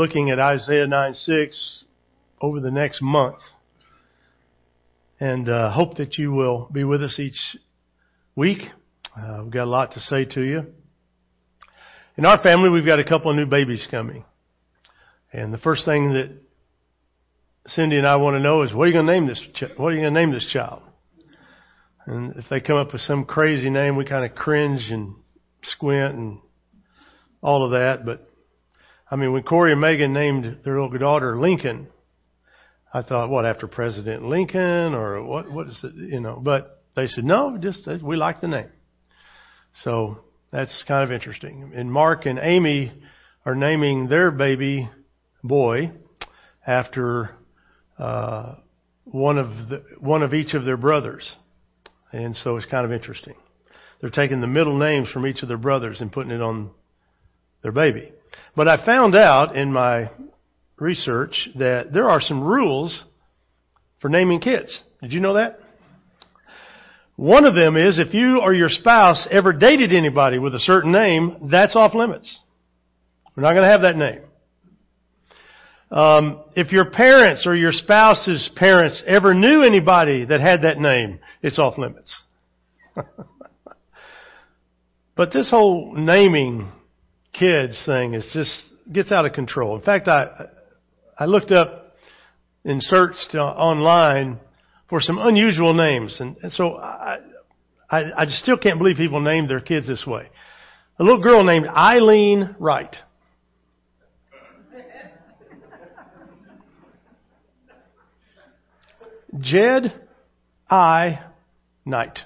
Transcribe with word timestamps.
looking 0.00 0.28
at 0.28 0.40
Isaiah 0.40 0.88
9 0.88 1.14
6 1.14 1.84
over 2.40 2.58
the 2.58 2.72
next 2.72 3.00
month. 3.00 3.38
And 5.20 5.48
uh, 5.48 5.70
hope 5.70 5.98
that 5.98 6.18
you 6.18 6.32
will 6.32 6.68
be 6.72 6.82
with 6.82 7.00
us 7.00 7.20
each 7.20 7.56
week. 8.34 8.58
Uh, 9.16 9.42
we've 9.44 9.52
got 9.52 9.64
a 9.64 9.70
lot 9.70 9.92
to 9.92 10.00
say 10.00 10.24
to 10.24 10.42
you. 10.42 10.66
In 12.16 12.24
our 12.26 12.42
family, 12.42 12.70
we've 12.70 12.84
got 12.84 12.98
a 12.98 13.04
couple 13.04 13.30
of 13.30 13.36
new 13.36 13.46
babies 13.46 13.86
coming. 13.88 14.24
And 15.32 15.54
the 15.54 15.58
first 15.58 15.84
thing 15.84 16.12
that 16.14 16.40
Cindy 17.68 17.96
and 17.96 18.06
I 18.06 18.16
want 18.16 18.34
to 18.34 18.40
know 18.40 18.62
is 18.62 18.74
what 18.74 18.84
are 18.84 18.86
you 18.88 18.94
going 18.94 19.06
to 19.06 19.12
name 19.12 19.28
this? 19.28 19.40
Ch- 19.54 19.78
what 19.78 19.92
are 19.92 19.94
you 19.94 20.00
going 20.00 20.12
to 20.14 20.20
name 20.20 20.32
this 20.32 20.50
child? 20.52 20.82
And 22.06 22.34
if 22.34 22.46
they 22.50 22.58
come 22.58 22.78
up 22.78 22.92
with 22.92 23.02
some 23.02 23.26
crazy 23.26 23.70
name, 23.70 23.94
we 23.94 24.04
kind 24.04 24.28
of 24.28 24.36
cringe 24.36 24.88
and 24.90 25.14
squint 25.62 26.16
and 26.16 26.40
all 27.42 27.64
of 27.64 27.70
that. 27.70 28.04
But 28.04 28.28
I 29.14 29.16
mean, 29.16 29.32
when 29.32 29.44
Corey 29.44 29.70
and 29.70 29.80
Megan 29.80 30.12
named 30.12 30.58
their 30.64 30.82
little 30.82 30.98
daughter 30.98 31.38
Lincoln, 31.38 31.86
I 32.92 33.02
thought, 33.02 33.30
what 33.30 33.46
after 33.46 33.68
President 33.68 34.24
Lincoln 34.24 34.92
or 34.92 35.22
what? 35.22 35.48
What 35.52 35.68
is 35.68 35.78
it? 35.84 35.94
You 35.94 36.18
know? 36.18 36.40
But 36.42 36.82
they 36.96 37.06
said 37.06 37.22
no, 37.22 37.56
just 37.56 37.88
we 38.02 38.16
like 38.16 38.40
the 38.40 38.48
name. 38.48 38.70
So 39.72 40.18
that's 40.50 40.84
kind 40.88 41.04
of 41.04 41.12
interesting. 41.12 41.70
And 41.76 41.92
Mark 41.92 42.26
and 42.26 42.40
Amy 42.42 42.92
are 43.46 43.54
naming 43.54 44.08
their 44.08 44.32
baby 44.32 44.90
boy 45.44 45.92
after 46.66 47.36
uh, 47.96 48.56
one 49.04 49.38
of 49.38 49.68
the 49.68 49.84
one 50.00 50.24
of 50.24 50.34
each 50.34 50.54
of 50.54 50.64
their 50.64 50.76
brothers, 50.76 51.36
and 52.10 52.34
so 52.34 52.56
it's 52.56 52.66
kind 52.66 52.84
of 52.84 52.90
interesting. 52.90 53.36
They're 54.00 54.10
taking 54.10 54.40
the 54.40 54.48
middle 54.48 54.76
names 54.76 55.08
from 55.08 55.24
each 55.24 55.40
of 55.42 55.48
their 55.48 55.56
brothers 55.56 56.00
and 56.00 56.10
putting 56.10 56.32
it 56.32 56.42
on 56.42 56.72
their 57.64 57.72
baby. 57.72 58.12
But 58.54 58.68
I 58.68 58.84
found 58.86 59.16
out 59.16 59.56
in 59.56 59.72
my 59.72 60.10
research 60.78 61.48
that 61.56 61.92
there 61.92 62.08
are 62.08 62.20
some 62.20 62.44
rules 62.44 63.04
for 64.00 64.08
naming 64.08 64.40
kids. 64.40 64.84
Did 65.02 65.12
you 65.12 65.20
know 65.20 65.34
that? 65.34 65.58
One 67.16 67.44
of 67.44 67.54
them 67.54 67.76
is 67.76 67.98
if 67.98 68.12
you 68.12 68.40
or 68.40 68.52
your 68.52 68.68
spouse 68.68 69.26
ever 69.30 69.52
dated 69.52 69.92
anybody 69.92 70.38
with 70.38 70.54
a 70.54 70.58
certain 70.58 70.92
name, 70.92 71.48
that's 71.50 71.74
off 71.74 71.94
limits. 71.94 72.38
We're 73.34 73.44
not 73.44 73.52
going 73.52 73.62
to 73.62 73.70
have 73.70 73.82
that 73.82 73.96
name. 73.96 74.20
Um, 75.90 76.42
if 76.56 76.72
your 76.72 76.90
parents 76.90 77.46
or 77.46 77.54
your 77.54 77.72
spouse's 77.72 78.50
parents 78.56 79.02
ever 79.06 79.32
knew 79.32 79.62
anybody 79.62 80.24
that 80.24 80.40
had 80.40 80.62
that 80.62 80.78
name, 80.78 81.20
it's 81.40 81.58
off 81.58 81.78
limits. 81.78 82.22
but 85.16 85.32
this 85.32 85.50
whole 85.50 85.94
naming 85.94 86.72
kids 87.38 87.82
thing 87.84 88.14
is 88.14 88.28
just 88.32 88.72
gets 88.92 89.12
out 89.12 89.26
of 89.26 89.32
control. 89.32 89.76
In 89.76 89.82
fact, 89.82 90.08
I 90.08 90.46
I 91.18 91.26
looked 91.26 91.52
up 91.52 91.96
and 92.64 92.82
searched 92.82 93.34
uh, 93.34 93.40
online 93.40 94.38
for 94.88 95.00
some 95.00 95.18
unusual 95.18 95.74
names, 95.74 96.16
and, 96.20 96.36
and 96.42 96.52
so 96.52 96.76
I, 96.76 97.18
I 97.90 98.02
I 98.16 98.24
still 98.26 98.56
can't 98.56 98.78
believe 98.78 98.96
people 98.96 99.20
name 99.20 99.46
their 99.46 99.60
kids 99.60 99.86
this 99.86 100.04
way. 100.06 100.28
A 100.98 101.02
little 101.02 101.22
girl 101.22 101.44
named 101.44 101.66
Eileen 101.66 102.54
Wright. 102.58 102.94
Jed 109.40 109.92
I 110.70 111.20
Knight. 111.84 112.20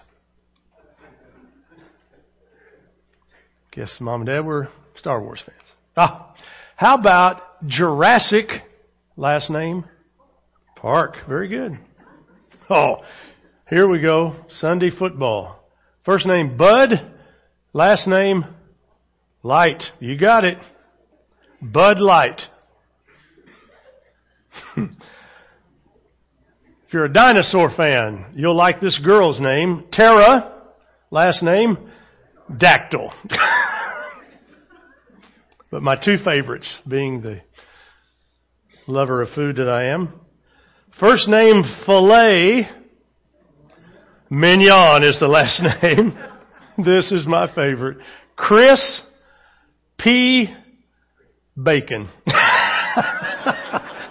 Guess 3.70 3.97
mom 4.01 4.23
and 4.23 4.29
dad 4.29 4.45
were 4.45 4.69
Star 4.98 5.22
Wars 5.22 5.42
fans. 5.44 5.74
Ah, 5.96 6.34
how 6.77 6.98
about 6.98 7.42
Jurassic 7.66 8.48
last 9.16 9.50
name? 9.50 9.84
Park. 10.77 11.16
Very 11.28 11.48
good. 11.48 11.78
Oh, 12.70 12.96
here 13.68 13.88
we 13.88 14.00
go. 14.00 14.36
Sunday 14.60 14.90
football. 14.96 15.58
First 16.05 16.27
name 16.27 16.56
Bud. 16.56 16.90
Last 17.73 18.06
name 18.06 18.45
Light. 19.42 19.83
You 20.00 20.18
got 20.18 20.45
it. 20.45 20.58
Bud 21.61 22.00
Light. 22.00 22.40
if 24.77 24.90
you're 26.92 27.06
a 27.06 27.12
dinosaur 27.12 27.70
fan, 27.77 28.27
you'll 28.34 28.56
like 28.56 28.80
this 28.80 29.00
girl's 29.05 29.40
name. 29.40 29.84
Tara. 29.92 30.62
Last 31.11 31.42
name 31.42 31.78
Dactyl. 32.50 33.11
But 35.70 35.83
my 35.83 35.96
two 35.96 36.17
favorites 36.24 36.80
being 36.89 37.20
the 37.20 37.40
lover 38.86 39.23
of 39.23 39.29
food 39.34 39.56
that 39.56 39.68
I 39.68 39.89
am. 39.89 40.12
First 40.98 41.29
name 41.29 41.62
Filet. 41.84 42.68
Mignon 44.30 45.02
is 45.05 45.20
the 45.20 45.29
last 45.29 45.62
name. 45.83 46.18
this 46.84 47.12
is 47.12 47.27
my 47.27 47.46
favorite. 47.55 47.98
Chris 48.36 49.02
P. 49.98 50.55
Bacon. 51.62 52.08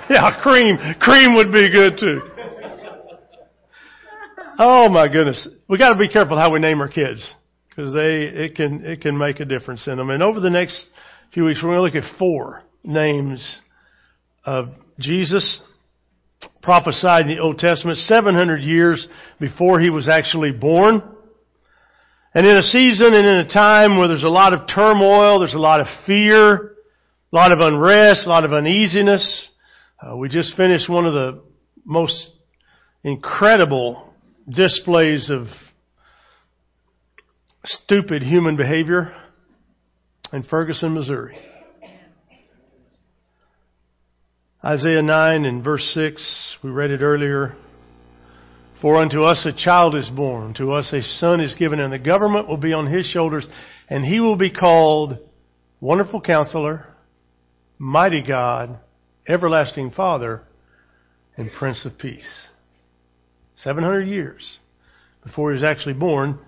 yeah, 0.09 0.31
cream. 0.41 0.77
Cream 0.99 1.35
would 1.35 1.51
be 1.51 1.71
good 1.71 1.97
too. 1.99 2.21
Oh 4.59 4.89
my 4.89 5.07
goodness. 5.07 5.47
We 5.67 5.77
gotta 5.77 5.97
be 5.97 6.09
careful 6.09 6.37
how 6.37 6.51
we 6.51 6.59
name 6.59 6.81
our 6.81 6.89
kids. 6.89 7.27
Cause 7.75 7.93
they, 7.93 8.23
it 8.23 8.55
can, 8.55 8.83
it 8.83 9.01
can 9.01 9.17
make 9.17 9.39
a 9.39 9.45
difference 9.45 9.85
in 9.87 9.97
them. 9.97 10.09
And 10.09 10.23
over 10.23 10.39
the 10.39 10.49
next 10.49 10.89
few 11.33 11.45
weeks, 11.45 11.59
we're 11.61 11.75
going 11.75 11.91
to 11.91 11.97
look 11.97 12.05
at 12.05 12.17
four 12.17 12.63
names 12.83 13.59
of 14.45 14.69
Jesus 14.99 15.61
prophesied 16.61 17.23
in 17.23 17.35
the 17.35 17.41
Old 17.41 17.57
Testament 17.57 17.97
700 17.97 18.61
years 18.61 19.07
before 19.39 19.79
he 19.79 19.89
was 19.89 20.07
actually 20.07 20.51
born. 20.51 21.01
And 22.33 22.45
in 22.45 22.55
a 22.55 22.61
season 22.61 23.13
and 23.13 23.27
in 23.27 23.35
a 23.37 23.49
time 23.51 23.97
where 23.97 24.07
there's 24.07 24.23
a 24.23 24.29
lot 24.29 24.53
of 24.53 24.67
turmoil, 24.73 25.39
there's 25.39 25.53
a 25.53 25.59
lot 25.59 25.81
of 25.81 25.87
fear, 26.05 26.55
a 26.55 27.35
lot 27.35 27.51
of 27.51 27.59
unrest, 27.59 28.25
a 28.25 28.29
lot 28.29 28.45
of 28.45 28.53
uneasiness. 28.53 29.49
Uh, 30.01 30.15
we 30.15 30.29
just 30.29 30.55
finished 30.55 30.89
one 30.89 31.05
of 31.05 31.13
the 31.13 31.41
most 31.83 32.29
incredible 33.03 34.13
displays 34.49 35.29
of 35.29 35.47
stupid 37.65 38.21
human 38.21 38.55
behavior 38.55 39.13
in 40.33 40.43
Ferguson, 40.43 40.93
Missouri. 40.93 41.37
Isaiah 44.63 45.01
9 45.01 45.45
and 45.45 45.63
verse 45.63 45.89
6, 45.93 46.57
we 46.63 46.69
read 46.69 46.91
it 46.91 47.01
earlier. 47.01 47.55
For 48.81 48.97
unto 48.97 49.23
us 49.23 49.45
a 49.45 49.53
child 49.53 49.95
is 49.95 50.09
born, 50.09 50.53
to 50.55 50.73
us 50.73 50.91
a 50.93 51.01
son 51.01 51.39
is 51.39 51.55
given, 51.55 51.79
and 51.79 51.91
the 51.91 51.99
government 51.99 52.47
will 52.47 52.57
be 52.57 52.73
on 52.73 52.91
his 52.91 53.05
shoulders, 53.05 53.47
and 53.89 54.03
he 54.03 54.19
will 54.19 54.35
be 54.35 54.51
called 54.51 55.17
Wonderful 55.79 56.21
Counselor, 56.21 56.85
Mighty 57.79 58.23
God, 58.27 58.79
Everlasting 59.27 59.91
Father, 59.91 60.43
and 61.37 61.49
Prince 61.57 61.85
of 61.85 61.97
Peace. 61.97 62.47
700 63.57 64.01
years 64.01 64.59
before 65.23 65.51
he 65.51 65.55
was 65.55 65.63
actually 65.63 65.93
born, 65.93 66.39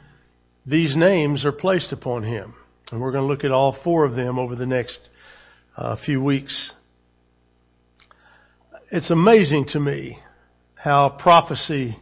these 0.65 0.95
names 0.95 1.45
are 1.45 1.51
placed 1.51 1.91
upon 1.91 2.23
him. 2.23 2.53
And 2.91 2.99
we're 2.99 3.11
going 3.11 3.23
to 3.23 3.27
look 3.27 3.43
at 3.43 3.51
all 3.51 3.77
four 3.83 4.03
of 4.03 4.15
them 4.15 4.39
over 4.39 4.55
the 4.55 4.65
next 4.65 4.99
uh, 5.77 5.95
few 6.03 6.23
weeks. 6.23 6.73
It's 8.91 9.11
amazing 9.11 9.67
to 9.69 9.79
me 9.79 10.17
how 10.73 11.09
prophecy 11.09 11.95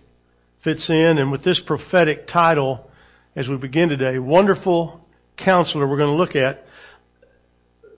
fits 0.64 0.90
in, 0.90 1.18
and 1.18 1.30
with 1.30 1.44
this 1.44 1.62
prophetic 1.66 2.28
title, 2.28 2.90
as 3.36 3.50
we 3.50 3.58
begin 3.58 3.90
today, 3.90 4.18
Wonderful 4.18 5.06
Counselor, 5.36 5.86
we're 5.88 5.98
going 5.98 6.16
to 6.16 6.24
look 6.24 6.38
at. 6.38 6.64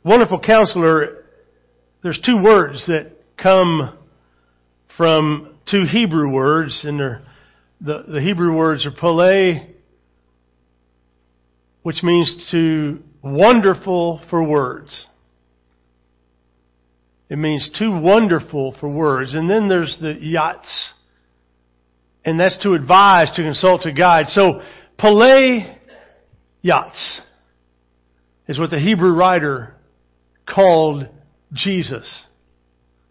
Wonderful 0.04 0.40
Counselor, 0.40 1.26
there's 2.02 2.20
two 2.26 2.42
words 2.42 2.84
that 2.88 3.12
come 3.38 4.00
from 4.98 5.54
two 5.70 5.84
Hebrew 5.84 6.32
words, 6.32 6.82
and 6.84 7.00
the, 7.00 8.06
the 8.08 8.20
Hebrew 8.20 8.58
words 8.58 8.88
are 8.88 8.92
Pele 8.92 9.76
which 11.84 12.04
means 12.04 12.50
to 12.52 13.00
wonderful 13.24 14.22
for 14.30 14.44
words. 14.44 15.06
It 17.30 17.38
means 17.38 17.70
too 17.78 17.92
wonderful 17.92 18.76
for 18.80 18.90
words. 18.90 19.34
And 19.34 19.50
then 19.50 19.70
there's 19.70 19.98
the 20.02 20.16
Yoetz. 20.16 20.90
And 22.26 22.40
that's 22.40 22.58
to 22.64 22.74
advise, 22.74 23.32
to 23.36 23.44
consult, 23.44 23.84
to 23.84 23.92
guide. 23.92 24.28
So, 24.28 24.62
Pele 24.98 25.78
Yoetz 26.64 27.20
is 28.48 28.60
what 28.60 28.72
the 28.72 28.80
Hebrew 28.80 29.16
writer 29.16 29.76
called 30.48 31.08
Jesus. 31.54 32.26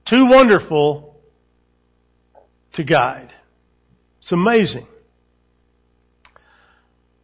Too 0.08 0.26
wonderful 0.28 1.16
to 2.74 2.84
guide. 2.84 3.32
It's 4.20 4.32
amazing. 4.32 4.86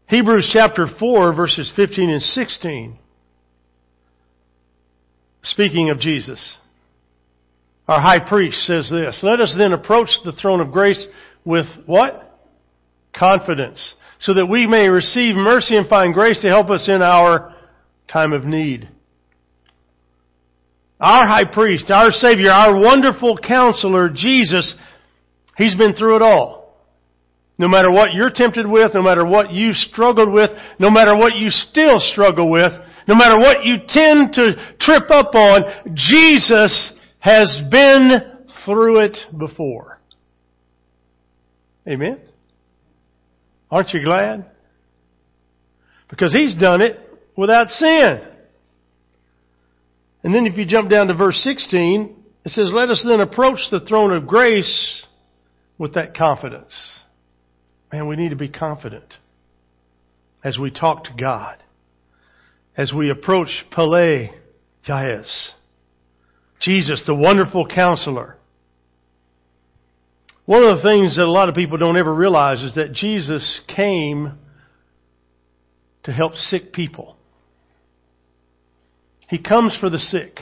Hebrews 0.07 0.51
chapter 0.53 0.87
4 0.99 1.35
verses 1.35 1.73
15 1.75 2.11
and 2.11 2.23
16. 2.23 2.99
Speaking 5.43 5.91
of 5.91 5.99
Jesus. 5.99 6.57
our 7.87 8.01
high 8.01 8.27
priest 8.27 8.67
says 8.67 8.89
this, 8.91 9.21
let 9.23 9.41
us 9.41 9.55
then 9.57 9.73
approach 9.73 10.09
the 10.25 10.33
throne 10.33 10.61
of 10.61 10.73
grace 10.73 11.07
with 11.45 11.67
what? 11.87 12.39
Confidence. 13.15 13.95
So 14.21 14.35
that 14.35 14.47
we 14.47 14.67
may 14.67 14.89
receive 14.89 15.35
mercy 15.35 15.77
and 15.77 15.87
find 15.87 16.15
grace 16.15 16.41
to 16.41 16.49
help 16.49 16.71
us 16.71 16.89
in 16.89 17.03
our 17.03 17.55
time 18.11 18.33
of 18.33 18.45
need. 18.45 18.89
Our 21.01 21.27
high 21.27 21.53
priest, 21.53 21.91
our 21.91 22.11
savior, 22.11 22.51
our 22.51 22.79
wonderful 22.79 23.37
counselor, 23.37 24.09
Jesus, 24.09 24.75
he's 25.59 25.75
been 25.77 25.95
through 25.95 26.17
it 26.17 26.23
all. 26.23 26.64
No 27.57 27.69
matter 27.69 27.91
what 27.91 28.15
you're 28.15 28.33
tempted 28.35 28.67
with, 28.67 28.95
no 28.95 29.03
matter 29.03 29.25
what 29.25 29.53
you 29.53 29.73
struggled 29.73 30.33
with, 30.33 30.51
no 30.79 30.91
matter 30.91 31.17
what 31.17 31.37
you 31.37 31.51
still 31.51 31.99
struggle 31.99 32.51
with, 32.51 32.73
no 33.07 33.15
matter 33.15 33.39
what 33.39 33.65
you 33.65 33.77
tend 33.87 34.33
to 34.33 34.75
trip 34.81 35.11
up 35.11 35.35
on, 35.35 35.63
Jesus 35.95 36.93
has 37.21 37.61
been 37.71 38.21
through 38.65 39.05
it 39.05 39.19
before. 39.39 40.01
Amen? 41.87 42.19
Aren't 43.71 43.91
you 43.91 44.05
glad? 44.05 44.51
Because 46.11 46.33
He's 46.33 46.57
done 46.57 46.81
it 46.81 46.99
without 47.37 47.69
sin. 47.69 48.21
And 50.23 50.35
then 50.35 50.47
if 50.47 50.57
you 50.57 50.65
jump 50.65 50.91
down 50.91 51.09
to 51.09 51.15
verse 51.15 51.37
16, 51.45 52.17
it 52.45 52.51
says, 52.51 52.71
Let 52.73 52.91
us 52.91 53.05
then 53.07 53.21
approach 53.21 53.59
the 53.71 53.81
throne 53.81 54.13
of 54.13 54.27
grace 54.27 55.03
with 55.79 55.95
that 55.95 56.17
confidence. 56.17 56.73
Man, 57.95 58.09
we 58.09 58.17
need 58.17 58.31
to 58.31 58.37
be 58.37 58.49
confident 58.49 59.19
as 60.43 60.59
we 60.59 60.73
talk 60.73 61.05
to 61.05 61.13
God, 61.17 61.63
as 62.77 62.93
we 62.93 63.09
approach 63.09 63.65
Pele 63.71 64.31
Yoetz, 64.85 65.51
Jesus, 66.61 67.05
the 67.07 67.15
wonderful 67.15 67.69
counselor. 67.69 68.37
One 70.45 70.65
of 70.65 70.77
the 70.77 70.83
things 70.83 71.15
that 71.15 71.23
a 71.23 71.31
lot 71.31 71.49
of 71.49 71.55
people 71.55 71.79
don't 71.79 71.97
ever 71.97 72.13
realize 72.13 72.63
is 72.65 72.75
that 72.75 72.95
Jesus 72.95 73.61
came 73.77 74.41
to 76.03 76.11
help 76.11 76.35
sick 76.35 76.73
people. 76.73 77.17
He 79.29 79.39
comes 79.39 79.79
for 79.79 79.89
the 79.89 80.01
sick. 80.01 80.41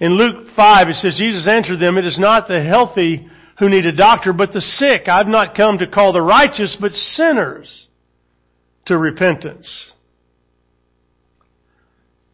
In 0.00 0.14
Luke 0.14 0.48
5, 0.56 0.88
it 0.88 0.94
says, 0.96 1.14
Jesus 1.16 1.46
answered 1.46 1.78
them, 1.78 1.96
It 1.96 2.04
is 2.04 2.18
not 2.18 2.48
the 2.48 2.60
healthy 2.60 3.28
who 3.60 3.68
need 3.68 3.84
a 3.86 3.92
doctor, 3.92 4.32
but 4.32 4.52
the 4.52 4.60
sick. 4.60 5.06
I've 5.06 5.28
not 5.28 5.54
come 5.54 5.78
to 5.78 5.86
call 5.86 6.12
the 6.14 6.22
righteous, 6.22 6.76
but 6.80 6.92
sinners 6.92 7.88
to 8.86 8.98
repentance. 8.98 9.92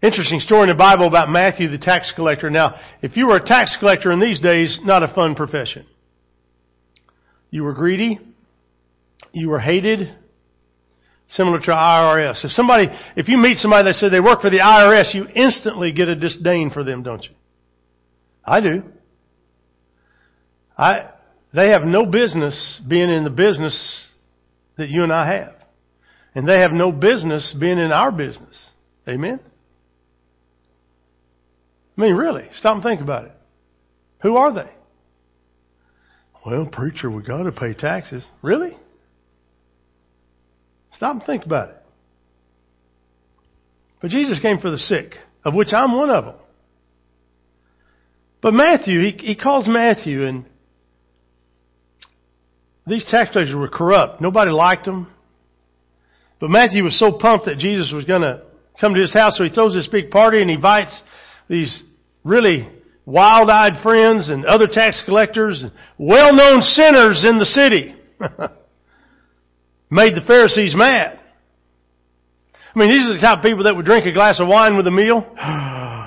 Interesting 0.02 0.38
story 0.38 0.62
in 0.62 0.68
the 0.68 0.78
Bible 0.78 1.08
about 1.08 1.28
Matthew 1.28 1.68
the 1.68 1.78
tax 1.78 2.12
collector. 2.14 2.48
Now, 2.48 2.78
if 3.02 3.16
you 3.16 3.26
were 3.26 3.36
a 3.36 3.44
tax 3.44 3.76
collector 3.80 4.12
in 4.12 4.20
these 4.20 4.38
days, 4.38 4.78
not 4.84 5.02
a 5.02 5.12
fun 5.12 5.34
profession. 5.34 5.84
You 7.50 7.64
were 7.64 7.74
greedy. 7.74 8.20
You 9.32 9.48
were 9.48 9.58
hated. 9.58 10.14
Similar 11.30 11.58
to 11.58 11.70
IRS. 11.72 12.44
If 12.44 12.52
somebody, 12.52 12.86
if 13.16 13.28
you 13.28 13.36
meet 13.36 13.58
somebody 13.58 13.88
that 13.88 13.94
said 13.94 14.12
they 14.12 14.20
work 14.20 14.42
for 14.42 14.50
the 14.50 14.58
IRS, 14.58 15.12
you 15.12 15.26
instantly 15.34 15.90
get 15.90 16.06
a 16.06 16.14
disdain 16.14 16.70
for 16.70 16.84
them, 16.84 17.02
don't 17.02 17.24
you? 17.24 17.30
I 18.44 18.60
do. 18.60 18.82
I, 20.78 21.08
they 21.56 21.70
have 21.70 21.84
no 21.84 22.04
business 22.04 22.80
being 22.86 23.08
in 23.08 23.24
the 23.24 23.30
business 23.30 24.08
that 24.76 24.90
you 24.90 25.02
and 25.02 25.12
I 25.12 25.32
have. 25.32 25.54
And 26.34 26.46
they 26.46 26.60
have 26.60 26.72
no 26.72 26.92
business 26.92 27.56
being 27.58 27.78
in 27.78 27.92
our 27.92 28.12
business. 28.12 28.54
Amen? 29.08 29.40
I 31.96 32.00
mean, 32.00 32.14
really, 32.14 32.44
stop 32.56 32.74
and 32.74 32.82
think 32.82 33.00
about 33.00 33.24
it. 33.24 33.32
Who 34.20 34.36
are 34.36 34.52
they? 34.52 34.70
Well, 36.44 36.66
preacher, 36.66 37.10
we 37.10 37.22
got 37.22 37.44
to 37.44 37.52
pay 37.52 37.72
taxes. 37.72 38.22
Really? 38.42 38.76
Stop 40.94 41.16
and 41.16 41.24
think 41.24 41.46
about 41.46 41.70
it. 41.70 41.82
But 44.02 44.10
Jesus 44.10 44.40
came 44.40 44.58
for 44.58 44.70
the 44.70 44.76
sick, 44.76 45.14
of 45.42 45.54
which 45.54 45.72
I'm 45.72 45.96
one 45.96 46.10
of 46.10 46.26
them. 46.26 46.34
But 48.42 48.52
Matthew, 48.52 49.00
he, 49.00 49.16
he 49.18 49.34
calls 49.34 49.66
Matthew, 49.66 50.26
and 50.26 50.44
these 52.86 53.04
tax 53.10 53.30
collectors 53.32 53.54
were 53.54 53.68
corrupt. 53.68 54.20
Nobody 54.20 54.50
liked 54.50 54.84
them. 54.84 55.08
But 56.38 56.50
Matthew 56.50 56.84
was 56.84 56.98
so 56.98 57.12
pumped 57.18 57.46
that 57.46 57.58
Jesus 57.58 57.92
was 57.94 58.04
going 58.04 58.22
to 58.22 58.42
come 58.80 58.94
to 58.94 59.00
his 59.00 59.12
house, 59.12 59.38
so 59.38 59.44
he 59.44 59.50
throws 59.50 59.74
this 59.74 59.88
big 59.88 60.10
party 60.10 60.40
and 60.40 60.50
he 60.50 60.56
invites 60.56 61.00
these 61.48 61.82
really 62.24 62.68
wild-eyed 63.06 63.82
friends 63.82 64.28
and 64.28 64.44
other 64.44 64.66
tax 64.66 65.02
collectors 65.04 65.62
and 65.62 65.72
well-known 65.98 66.60
sinners 66.60 67.24
in 67.26 67.38
the 67.38 67.46
city. 67.46 67.94
Made 69.90 70.14
the 70.14 70.22
Pharisees 70.26 70.74
mad. 70.76 71.20
I 72.74 72.78
mean, 72.78 72.90
these 72.90 73.06
are 73.06 73.14
the 73.14 73.20
type 73.20 73.38
of 73.38 73.44
people 73.44 73.64
that 73.64 73.74
would 73.74 73.86
drink 73.86 74.04
a 74.04 74.12
glass 74.12 74.38
of 74.40 74.48
wine 74.48 74.76
with 74.76 74.86
a 74.86 74.90
meal. 74.90 75.20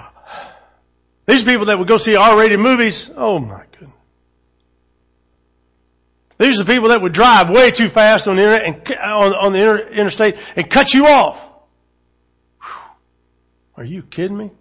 These 1.28 1.46
people 1.46 1.68
that 1.68 1.78
would 1.80 1.88
go 1.88 1.98
see 1.98 2.16
R-rated 2.16 2.60
movies. 2.60 3.10
Oh 3.16 3.40
my 3.40 3.64
goodness. 3.72 3.99
These 6.40 6.58
are 6.58 6.64
the 6.64 6.72
people 6.72 6.90
that 6.90 7.02
would 7.02 7.14
drive 7.14 7.54
way 7.54 7.72
too 7.72 7.90
fast 7.94 8.28
on 8.28 8.38
the, 8.38 8.44
internet 8.44 8.66
and, 8.66 9.00
on, 9.04 9.34
on 9.34 9.52
the 9.52 9.60
inter, 9.60 9.90
interstate 9.90 10.36
and 10.56 10.72
cut 10.72 10.86
you 10.94 11.04
off. 11.04 11.36
Whew. 12.60 13.84
Are 13.84 13.84
you 13.84 14.04
kidding 14.04 14.38
me? 14.38 14.52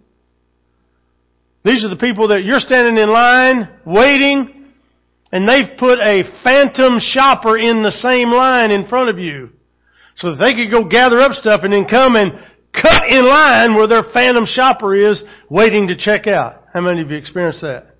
These 1.63 1.85
are 1.85 1.89
the 1.89 1.99
people 1.99 2.29
that 2.29 2.43
you're 2.43 2.59
standing 2.59 3.01
in 3.01 3.09
line, 3.09 3.69
waiting, 3.85 4.71
and 5.31 5.47
they've 5.47 5.77
put 5.77 5.99
a 5.99 6.23
phantom 6.43 6.99
shopper 6.99 7.57
in 7.57 7.81
the 7.81 7.91
same 7.91 8.29
line 8.29 8.71
in 8.71 8.87
front 8.87 9.09
of 9.09 9.17
you. 9.17 9.49
So 10.15 10.31
that 10.31 10.37
they 10.37 10.53
could 10.55 10.71
go 10.71 10.83
gather 10.83 11.19
up 11.19 11.31
stuff 11.31 11.61
and 11.63 11.71
then 11.71 11.85
come 11.85 12.15
and 12.15 12.33
cut 12.73 13.07
in 13.07 13.25
line 13.25 13.75
where 13.75 13.87
their 13.87 14.03
phantom 14.13 14.45
shopper 14.45 14.95
is 14.95 15.23
waiting 15.49 15.87
to 15.87 15.95
check 15.95 16.27
out. 16.27 16.65
How 16.73 16.81
many 16.81 17.01
of 17.01 17.09
you 17.09 17.17
experienced 17.17 17.61
that? 17.61 17.95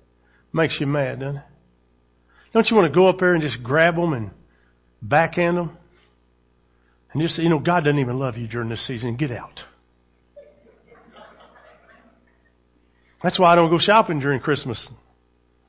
Makes 0.52 0.78
you 0.80 0.86
mad, 0.86 1.20
doesn't 1.20 1.36
it? 1.36 1.49
Don't 2.52 2.66
you 2.70 2.76
want 2.76 2.92
to 2.92 2.94
go 2.94 3.08
up 3.08 3.18
there 3.18 3.34
and 3.34 3.42
just 3.42 3.62
grab 3.62 3.96
them 3.96 4.12
and 4.12 4.30
backhand 5.00 5.56
them? 5.56 5.76
And 7.12 7.22
just 7.22 7.36
say, 7.36 7.42
you 7.42 7.48
know, 7.48 7.58
God 7.58 7.84
doesn't 7.84 7.98
even 7.98 8.18
love 8.18 8.36
you 8.36 8.48
during 8.48 8.68
this 8.68 8.86
season. 8.86 9.16
Get 9.16 9.32
out. 9.32 9.60
That's 13.22 13.38
why 13.38 13.52
I 13.52 13.54
don't 13.54 13.70
go 13.70 13.78
shopping 13.78 14.20
during 14.20 14.40
Christmas. 14.40 14.88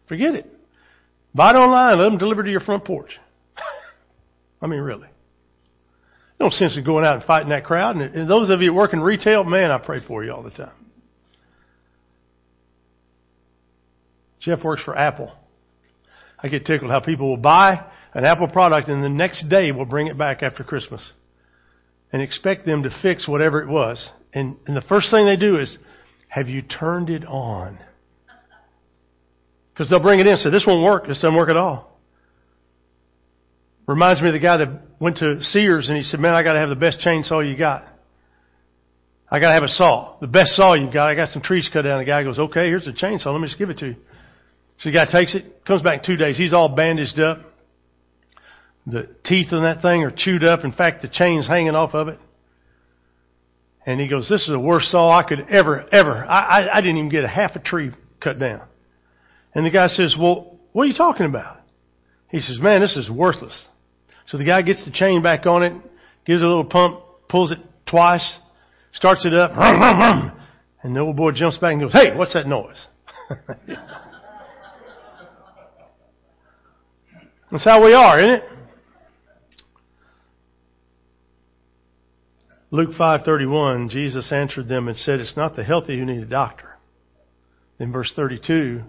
Forget 0.07 0.35
it. 0.35 0.45
Buy 1.33 1.51
it 1.51 1.55
online. 1.55 1.97
Let 1.97 2.05
them 2.05 2.17
deliver 2.17 2.43
to 2.43 2.49
your 2.49 2.59
front 2.61 2.85
porch. 2.85 3.19
I 4.61 4.67
mean, 4.67 4.79
really. 4.79 5.07
No 6.39 6.49
sense 6.49 6.75
in 6.75 6.83
going 6.83 7.05
out 7.05 7.15
and 7.15 7.23
fighting 7.23 7.49
that 7.49 7.65
crowd. 7.65 7.97
And 7.97 8.29
those 8.29 8.49
of 8.49 8.61
you 8.61 8.71
that 8.71 8.73
work 8.73 8.93
in 8.93 9.01
retail, 9.01 9.43
man, 9.43 9.69
I 9.69 9.77
pray 9.77 9.99
for 10.05 10.23
you 10.23 10.31
all 10.33 10.43
the 10.43 10.49
time. 10.51 10.71
Jeff 14.39 14.63
works 14.63 14.81
for 14.83 14.97
Apple. 14.97 15.31
I 16.43 16.47
get 16.47 16.65
tickled 16.65 16.91
how 16.91 16.99
people 16.99 17.29
will 17.29 17.37
buy 17.37 17.85
an 18.13 18.25
Apple 18.25 18.47
product 18.47 18.87
and 18.89 19.03
the 19.03 19.09
next 19.09 19.47
day 19.49 19.71
will 19.71 19.85
bring 19.85 20.07
it 20.07 20.17
back 20.17 20.43
after 20.43 20.63
Christmas 20.63 21.01
and 22.11 22.21
expect 22.21 22.65
them 22.65 22.83
to 22.83 22.89
fix 23.01 23.27
whatever 23.27 23.61
it 23.61 23.69
was. 23.69 24.09
And, 24.33 24.57
and 24.67 24.75
the 24.75 24.81
first 24.81 25.11
thing 25.11 25.25
they 25.25 25.37
do 25.37 25.59
is, 25.59 25.77
have 26.27 26.47
you 26.47 26.61
turned 26.61 27.09
it 27.09 27.25
on? 27.25 27.77
Because 29.73 29.89
they'll 29.89 30.01
bring 30.01 30.19
it 30.19 30.25
in 30.25 30.33
and 30.33 30.39
say, 30.39 30.49
this 30.49 30.65
won't 30.67 30.83
work. 30.83 31.07
This 31.07 31.21
doesn't 31.21 31.35
work 31.35 31.49
at 31.49 31.57
all. 31.57 31.97
Reminds 33.87 34.21
me 34.21 34.29
of 34.29 34.33
the 34.33 34.39
guy 34.39 34.57
that 34.57 34.81
went 34.99 35.17
to 35.17 35.41
Sears 35.41 35.89
and 35.89 35.97
he 35.97 36.03
said, 36.03 36.19
man, 36.19 36.33
I 36.33 36.43
got 36.43 36.53
to 36.53 36.59
have 36.59 36.69
the 36.69 36.75
best 36.75 36.99
chainsaw 37.05 37.47
you 37.47 37.57
got. 37.57 37.85
I 39.29 39.39
got 39.39 39.47
to 39.49 39.53
have 39.53 39.63
a 39.63 39.69
saw. 39.69 40.17
The 40.19 40.27
best 40.27 40.49
saw 40.51 40.73
you've 40.73 40.93
got. 40.93 41.09
I 41.09 41.15
got 41.15 41.29
some 41.29 41.41
trees 41.41 41.69
cut 41.71 41.83
down. 41.83 41.99
The 41.99 42.05
guy 42.05 42.23
goes, 42.23 42.37
okay, 42.37 42.67
here's 42.67 42.85
the 42.85 42.91
chainsaw. 42.91 43.27
Let 43.27 43.39
me 43.39 43.47
just 43.47 43.57
give 43.57 43.69
it 43.69 43.77
to 43.77 43.87
you. 43.87 43.95
So 44.81 44.89
the 44.89 44.93
guy 44.93 45.05
takes 45.11 45.35
it, 45.35 45.63
comes 45.65 45.83
back 45.83 45.99
in 45.99 46.05
two 46.05 46.17
days. 46.17 46.37
He's 46.37 46.53
all 46.53 46.69
bandaged 46.75 47.19
up. 47.19 47.39
The 48.87 49.07
teeth 49.23 49.53
on 49.53 49.61
that 49.63 49.81
thing 49.83 50.03
are 50.03 50.11
chewed 50.15 50.43
up. 50.43 50.63
In 50.63 50.71
fact, 50.71 51.03
the 51.03 51.07
chain's 51.07 51.47
hanging 51.47 51.75
off 51.75 51.93
of 51.93 52.07
it. 52.07 52.19
And 53.85 53.99
he 53.99 54.07
goes, 54.07 54.27
this 54.27 54.41
is 54.41 54.49
the 54.49 54.59
worst 54.59 54.89
saw 54.89 55.11
I 55.11 55.23
could 55.23 55.39
ever, 55.49 55.85
ever. 55.91 56.25
I, 56.25 56.61
I, 56.61 56.77
I 56.77 56.81
didn't 56.81 56.97
even 56.97 57.09
get 57.09 57.23
a 57.23 57.27
half 57.27 57.55
a 57.55 57.59
tree 57.59 57.91
cut 58.19 58.39
down. 58.39 58.61
And 59.53 59.65
the 59.65 59.69
guy 59.69 59.87
says, 59.87 60.15
well, 60.19 60.59
what 60.71 60.83
are 60.83 60.87
you 60.87 60.95
talking 60.95 61.27
about? 61.27 61.57
He 62.29 62.39
says, 62.39 62.59
man, 62.59 62.81
this 62.81 62.95
is 62.95 63.09
worthless. 63.09 63.67
So 64.27 64.37
the 64.37 64.45
guy 64.45 64.61
gets 64.63 64.83
the 64.85 64.91
chain 64.91 65.21
back 65.21 65.45
on 65.45 65.63
it, 65.63 65.73
gives 66.25 66.41
it 66.41 66.45
a 66.45 66.47
little 66.47 66.65
pump, 66.65 67.01
pulls 67.29 67.51
it 67.51 67.59
twice, 67.85 68.37
starts 68.93 69.25
it 69.25 69.33
up, 69.33 69.51
and 70.83 70.95
the 70.95 71.01
old 71.01 71.17
boy 71.17 71.31
jumps 71.31 71.57
back 71.57 71.73
and 71.73 71.81
goes, 71.81 71.93
hey, 71.93 72.15
what's 72.15 72.33
that 72.33 72.47
noise? 72.47 72.87
That's 77.51 77.65
how 77.65 77.83
we 77.83 77.93
are, 77.93 78.19
isn't 78.19 78.35
it? 78.35 78.43
Luke 82.73 82.91
5:31 82.97 83.89
Jesus 83.89 84.31
answered 84.31 84.69
them 84.69 84.87
and 84.87 84.95
said 84.95 85.19
it's 85.19 85.35
not 85.35 85.57
the 85.57 85.63
healthy 85.63 85.99
who 85.99 86.05
need 86.05 86.23
a 86.23 86.25
doctor. 86.25 86.77
In 87.79 87.91
verse 87.91 88.13
32 88.15 88.83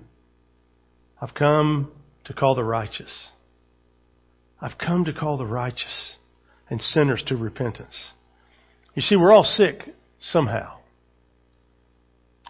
I've 1.20 1.34
come 1.34 1.90
to 2.24 2.32
call 2.32 2.54
the 2.54 2.62
righteous. 2.62 3.30
I've 4.60 4.78
come 4.78 5.04
to 5.06 5.12
call 5.12 5.36
the 5.36 5.46
righteous 5.46 6.16
and 6.70 6.80
sinners 6.80 7.24
to 7.26 7.36
repentance. 7.36 8.10
You 8.94 9.02
see, 9.02 9.16
we're 9.16 9.32
all 9.32 9.44
sick 9.44 9.94
somehow. 10.20 10.78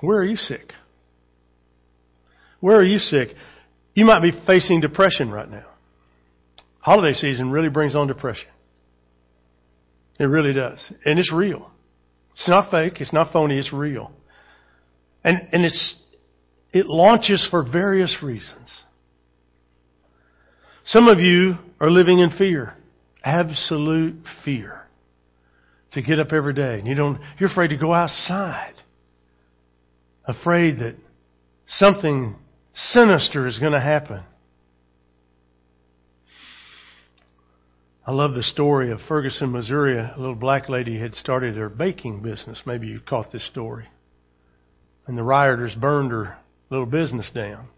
Where 0.02 0.18
are 0.18 0.24
you 0.24 0.36
sick? 0.36 0.72
Where 2.60 2.76
are 2.76 2.84
you 2.84 2.98
sick? 2.98 3.28
You 3.94 4.04
might 4.04 4.22
be 4.22 4.32
facing 4.46 4.80
depression 4.80 5.30
right 5.30 5.50
now. 5.50 5.64
Holiday 6.82 7.14
season 7.14 7.50
really 7.50 7.68
brings 7.68 7.94
on 7.94 8.08
depression. 8.08 8.48
It 10.18 10.24
really 10.24 10.52
does. 10.52 10.92
And 11.04 11.18
it's 11.18 11.32
real. 11.32 11.70
It's 12.32 12.48
not 12.48 12.70
fake. 12.70 13.00
It's 13.00 13.12
not 13.12 13.32
phony. 13.32 13.56
It's 13.56 13.72
real. 13.72 14.10
And, 15.22 15.48
and 15.52 15.64
it's, 15.64 15.96
it 16.72 16.86
launches 16.86 17.46
for 17.50 17.62
various 17.62 18.16
reasons. 18.20 18.68
Some 20.84 21.06
of 21.06 21.20
you 21.20 21.54
are 21.80 21.90
living 21.90 22.18
in 22.18 22.30
fear. 22.36 22.74
Absolute 23.24 24.16
fear. 24.44 24.82
To 25.92 26.02
get 26.02 26.18
up 26.18 26.32
every 26.32 26.54
day. 26.54 26.80
And 26.80 26.88
you 26.88 26.96
don't, 26.96 27.20
you're 27.38 27.50
afraid 27.50 27.68
to 27.68 27.76
go 27.76 27.94
outside. 27.94 28.74
Afraid 30.24 30.80
that 30.80 30.96
something 31.68 32.34
sinister 32.74 33.46
is 33.46 33.60
going 33.60 33.72
to 33.72 33.80
happen. 33.80 34.22
I 38.04 38.10
love 38.10 38.34
the 38.34 38.42
story 38.42 38.90
of 38.90 38.98
Ferguson, 39.06 39.52
Missouri. 39.52 39.96
A 39.96 40.14
little 40.16 40.34
black 40.34 40.68
lady 40.68 40.98
had 40.98 41.14
started 41.14 41.56
her 41.56 41.68
baking 41.68 42.20
business. 42.20 42.62
Maybe 42.66 42.88
you 42.88 42.98
caught 42.98 43.30
this 43.30 43.46
story. 43.46 43.86
And 45.06 45.16
the 45.16 45.22
rioters 45.22 45.76
burned 45.76 46.10
her 46.10 46.36
little 46.68 46.86
business 46.86 47.30
down. 47.32 47.68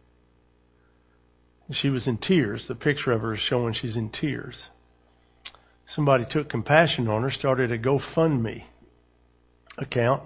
She 1.72 1.90
was 1.90 2.06
in 2.06 2.16
tears. 2.16 2.64
The 2.68 2.74
picture 2.74 3.12
of 3.12 3.20
her 3.20 3.34
is 3.34 3.40
showing 3.40 3.74
she's 3.74 3.96
in 3.96 4.08
tears. 4.08 4.70
Somebody 5.86 6.24
took 6.28 6.48
compassion 6.48 7.06
on 7.08 7.22
her, 7.22 7.30
started 7.30 7.70
a 7.70 7.78
GoFundMe 7.78 8.64
account, 9.76 10.22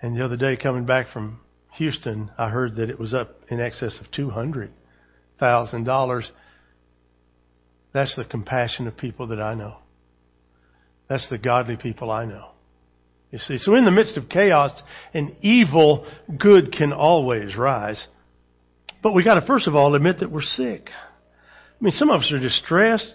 And 0.02 0.16
the 0.16 0.24
other 0.24 0.36
day, 0.36 0.56
coming 0.56 0.84
back 0.84 1.08
from 1.08 1.40
Houston, 1.74 2.30
I 2.36 2.48
heard 2.48 2.74
that 2.76 2.90
it 2.90 2.98
was 2.98 3.14
up 3.14 3.36
in 3.48 3.60
excess 3.60 3.98
of 4.00 4.10
$200,000. 4.10 6.30
That's 7.92 8.16
the 8.16 8.24
compassion 8.24 8.86
of 8.86 8.96
people 8.96 9.28
that 9.28 9.40
I 9.40 9.54
know. 9.54 9.76
That's 11.08 11.28
the 11.28 11.38
godly 11.38 11.76
people 11.76 12.10
I 12.10 12.24
know. 12.24 12.50
You 13.30 13.38
see, 13.38 13.58
so 13.58 13.76
in 13.76 13.84
the 13.84 13.90
midst 13.90 14.16
of 14.16 14.28
chaos 14.28 14.82
and 15.14 15.36
evil, 15.40 16.06
good 16.38 16.72
can 16.72 16.92
always 16.92 17.56
rise. 17.56 18.06
But 19.02 19.14
we 19.14 19.24
gotta 19.24 19.46
first 19.46 19.68
of 19.68 19.74
all 19.74 19.94
admit 19.94 20.20
that 20.20 20.30
we're 20.30 20.42
sick. 20.42 20.88
I 20.88 21.84
mean, 21.84 21.92
some 21.92 22.10
of 22.10 22.20
us 22.20 22.32
are 22.32 22.40
distressed. 22.40 23.12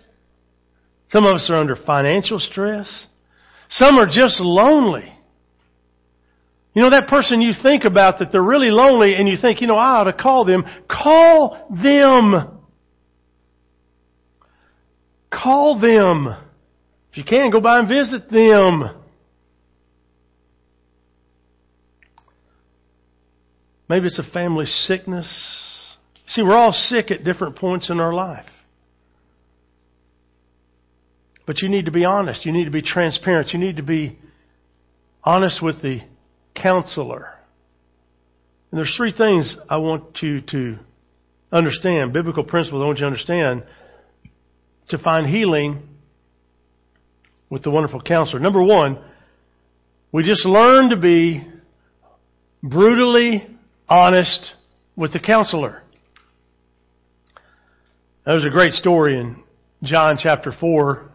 Some 1.09 1.25
of 1.25 1.35
us 1.35 1.49
are 1.49 1.57
under 1.57 1.75
financial 1.75 2.39
stress. 2.39 3.07
Some 3.69 3.97
are 3.97 4.07
just 4.07 4.39
lonely. 4.39 5.14
You 6.75 6.81
know, 6.81 6.89
that 6.89 7.07
person 7.07 7.41
you 7.41 7.53
think 7.63 7.85
about 7.85 8.19
that 8.19 8.33
they're 8.33 8.43
really 8.43 8.69
lonely 8.69 9.15
and 9.15 9.29
you 9.29 9.37
think, 9.41 9.61
you 9.61 9.67
know, 9.67 9.75
I 9.75 10.01
ought 10.01 10.03
to 10.03 10.13
call 10.13 10.43
them. 10.43 10.65
Call 10.91 11.69
them. 11.81 12.59
Call 15.31 15.79
them. 15.79 16.27
If 17.11 17.17
you 17.17 17.23
can, 17.23 17.49
go 17.49 17.61
by 17.61 17.79
and 17.79 17.87
visit 17.87 18.29
them. 18.29 18.89
Maybe 23.87 24.07
it's 24.07 24.19
a 24.19 24.31
family 24.33 24.65
sickness. 24.65 25.27
See, 26.27 26.41
we're 26.41 26.57
all 26.57 26.73
sick 26.73 27.09
at 27.09 27.23
different 27.23 27.55
points 27.55 27.89
in 27.89 28.01
our 28.01 28.13
life. 28.13 28.49
But 31.47 31.61
you 31.61 31.69
need 31.69 31.85
to 31.85 31.91
be 31.91 32.03
honest. 32.03 32.45
You 32.45 32.51
need 32.51 32.65
to 32.65 32.71
be 32.71 32.81
transparent. 32.81 33.53
You 33.53 33.59
need 33.59 33.77
to 33.77 33.83
be 33.83 34.19
honest 35.23 35.63
with 35.63 35.81
the 35.81 36.01
counselor. 36.65 37.29
And 38.71 38.79
there's 38.79 38.95
three 38.97 39.13
things 39.15 39.55
I 39.69 39.77
want 39.77 40.17
you 40.23 40.41
to 40.41 40.77
understand, 41.51 42.11
biblical 42.11 42.43
principles 42.43 42.81
I 42.81 42.85
want 42.87 42.97
you 42.97 43.03
to 43.03 43.07
understand 43.07 43.63
to 44.89 44.97
find 44.97 45.27
healing 45.27 45.83
with 47.51 47.61
the 47.61 47.69
wonderful 47.69 48.01
counselor. 48.01 48.39
Number 48.39 48.63
one, 48.63 48.97
we 50.11 50.23
just 50.23 50.43
learn 50.43 50.89
to 50.89 50.97
be 50.97 51.47
brutally 52.63 53.47
honest 53.87 54.55
with 54.95 55.13
the 55.13 55.19
counselor. 55.19 55.83
There's 58.25 58.45
a 58.45 58.49
great 58.49 58.73
story 58.73 59.19
in 59.19 59.43
John 59.83 60.17
chapter 60.19 60.51
4. 60.59 61.11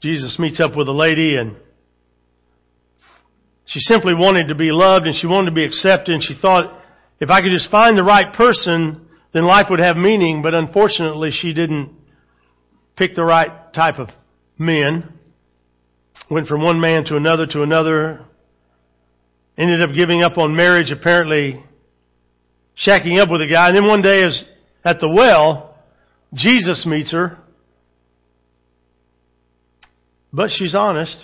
Jesus 0.00 0.38
meets 0.38 0.60
up 0.60 0.74
with 0.74 0.88
a 0.88 0.92
lady 0.92 1.36
and 1.36 1.56
she 3.66 3.80
simply 3.80 4.14
wanted 4.14 4.48
to 4.48 4.54
be 4.54 4.70
loved 4.72 5.06
and 5.06 5.14
she 5.14 5.26
wanted 5.26 5.50
to 5.50 5.54
be 5.54 5.64
accepted 5.64 6.14
and 6.14 6.22
she 6.22 6.34
thought 6.40 6.80
if 7.20 7.30
I 7.30 7.40
could 7.40 7.52
just 7.52 7.70
find 7.70 7.96
the 7.96 8.02
right 8.02 8.34
person, 8.34 9.06
then 9.32 9.44
life 9.44 9.66
would 9.70 9.78
have 9.78 9.96
meaning, 9.96 10.42
but 10.42 10.54
unfortunately 10.54 11.30
she 11.30 11.52
didn't 11.52 11.92
pick 12.96 13.14
the 13.14 13.22
right 13.22 13.72
type 13.72 13.98
of 13.98 14.08
men. 14.58 15.08
Went 16.30 16.48
from 16.48 16.62
one 16.62 16.80
man 16.80 17.04
to 17.04 17.16
another 17.16 17.46
to 17.46 17.62
another. 17.62 18.24
Ended 19.56 19.82
up 19.82 19.94
giving 19.94 20.22
up 20.22 20.38
on 20.38 20.56
marriage, 20.56 20.90
apparently 20.90 21.62
shacking 22.76 23.20
up 23.22 23.30
with 23.30 23.42
a 23.42 23.46
guy. 23.46 23.68
And 23.68 23.76
then 23.76 23.86
one 23.86 24.02
day 24.02 24.22
is 24.22 24.44
at 24.84 24.98
the 24.98 25.08
well, 25.08 25.76
Jesus 26.34 26.86
meets 26.86 27.12
her. 27.12 27.38
But 30.32 30.50
she's 30.50 30.74
honest. 30.74 31.16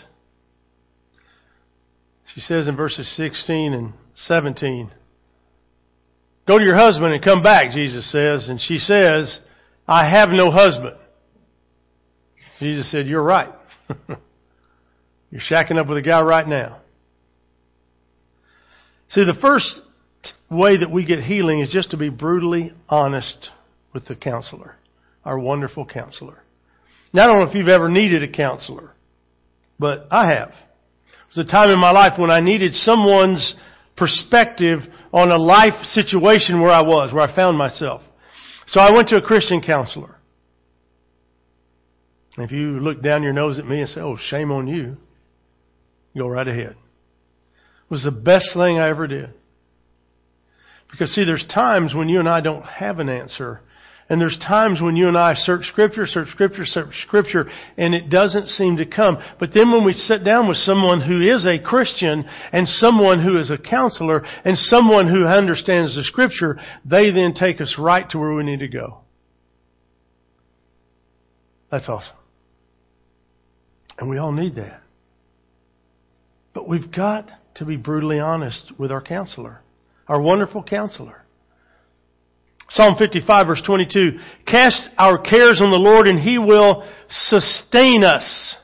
She 2.35 2.41
says 2.41 2.69
in 2.69 2.77
verses 2.77 3.11
16 3.17 3.73
and 3.73 3.93
17, 4.15 4.91
Go 6.47 6.59
to 6.59 6.65
your 6.65 6.77
husband 6.77 7.13
and 7.13 7.23
come 7.23 7.43
back, 7.43 7.73
Jesus 7.73 8.11
says. 8.11 8.49
And 8.49 8.61
she 8.61 8.79
says, 8.79 9.39
I 9.87 10.09
have 10.11 10.31
no 10.31 10.51
husband. 10.51 10.97
Jesus 12.59 12.91
said, 12.91 13.07
You're 13.07 13.23
right. 13.23 13.53
You're 15.31 15.43
shacking 15.51 15.77
up 15.77 15.89
with 15.89 15.99
a 15.99 16.03
guy 16.03 16.21
right 16.21 16.49
now. 16.49 16.79
See, 19.11 19.25
the 19.25 19.39
first 19.41 19.81
way 20.51 20.79
that 20.79 20.91
we 20.91 21.05
get 21.05 21.21
healing 21.21 21.61
is 21.61 21.71
just 21.71 21.91
to 21.91 21.97
be 21.97 22.09
brutally 22.09 22.73
honest 22.89 23.51
with 23.93 24.07
the 24.07 24.15
counselor, 24.15 24.77
our 25.25 25.39
wonderful 25.39 25.85
counselor. 25.87 26.43
Now, 27.13 27.25
I 27.25 27.27
don't 27.27 27.41
know 27.41 27.49
if 27.49 27.55
you've 27.55 27.69
ever 27.69 27.89
needed 27.89 28.23
a 28.23 28.29
counselor, 28.29 28.91
but 29.79 30.09
I 30.11 30.33
have. 30.33 30.53
Was 31.29 31.47
a 31.47 31.51
time 31.51 31.71
in 31.71 31.79
my 31.79 31.91
life 31.91 32.19
when 32.19 32.31
I 32.31 32.41
needed 32.41 32.75
someone's 32.75 33.55
perspective 33.97 34.81
on 35.13 35.31
a 35.31 35.37
life 35.37 35.85
situation 35.85 36.61
where 36.61 36.71
I 36.71 36.83
was, 36.83 37.13
where 37.13 37.23
I 37.23 37.35
found 37.35 37.59
myself. 37.59 38.03
So 38.69 38.81
I 38.81 38.93
went 38.93 39.09
to 39.09 39.17
a 39.17 39.23
Christian 39.23 39.61
counselor. 39.61 40.17
If 42.39 42.53
you 42.53 42.79
look 42.79 43.03
down 43.03 43.23
your 43.23 43.33
nose 43.33 43.59
at 43.59 43.67
me 43.67 43.81
and 43.81 43.89
say, 43.89 44.01
oh, 44.01 44.17
shame 44.17 44.53
on 44.53 44.69
you, 44.69 44.97
go 46.17 46.29
right 46.29 46.47
ahead. 46.47 46.77
It 46.77 47.91
was 47.91 48.05
the 48.05 48.13
best 48.13 48.51
thing 48.55 48.79
I 48.79 48.89
ever 48.89 49.07
did. 49.07 49.31
Because 50.91 51.13
see, 51.15 51.25
there's 51.25 51.45
times 51.53 51.95
when 51.95 52.09
you 52.09 52.21
and 52.21 52.29
I 52.29 52.41
don't 52.41 52.65
have 52.65 53.01
an 53.01 53.09
answer 53.09 53.61
and 54.11 54.21
there's 54.21 54.39
times 54.39 54.81
when 54.81 54.97
you 54.97 55.09
and 55.09 55.19
I 55.19 55.35
search 55.35 55.67
scripture, 55.67 56.07
search 56.07 56.29
scripture, 56.29 56.65
search 56.65 56.95
scripture, 57.03 57.51
and 57.77 57.95
it 57.95 58.09
doesn't 58.09 58.47
seem 58.47 58.79
to 58.79 58.87
come. 58.87 59.19
But 59.39 59.51
then 59.53 59.71
when 59.71 59.85
we 59.85 59.93
sit 59.93 60.25
down 60.25 60.49
with 60.49 60.57
someone 60.59 61.03
who 61.03 61.21
is 61.21 61.45
a 61.45 61.59
Christian 61.59 62.25
and 62.53 62.67
someone 62.67 63.23
who 63.23 63.39
is 63.39 63.51
a 63.51 63.59
counselor 63.59 64.25
and 64.45 64.57
someone 64.57 65.09
who 65.09 65.27
understands 65.27 65.95
the 65.95 66.05
scripture, 66.05 66.59
they 66.87 67.11
then 67.11 67.35
take 67.35 67.61
us 67.61 67.77
right 67.79 68.09
to 68.11 68.19
where 68.19 68.33
we 68.33 68.45
need 68.45 68.61
to 68.61 68.69
go. 68.69 69.01
That's 71.71 71.89
awesome. 71.89 72.17
And 73.99 74.09
we 74.09 74.17
all 74.17 74.33
need 74.33 74.55
that. 74.55 74.81
But 76.55 76.67
we've 76.67 76.91
got 76.91 77.29
to 77.57 77.67
be 77.67 77.77
brutally 77.77 78.21
honest 78.21 78.73
with 78.79 78.91
our 78.91 79.03
counselor, 79.03 79.61
our 80.07 80.21
wonderful 80.21 80.63
counselor. 80.63 81.25
Psalm 82.71 82.97
55 82.99 83.47
verse 83.47 83.63
22, 83.65 84.19
cast 84.47 84.89
our 84.99 85.19
cares 85.19 85.61
on 85.63 85.71
the 85.71 85.77
Lord 85.77 86.07
and 86.07 86.19
He 86.19 86.39
will 86.39 86.87
sustain 87.09 88.05
us. 88.05 88.57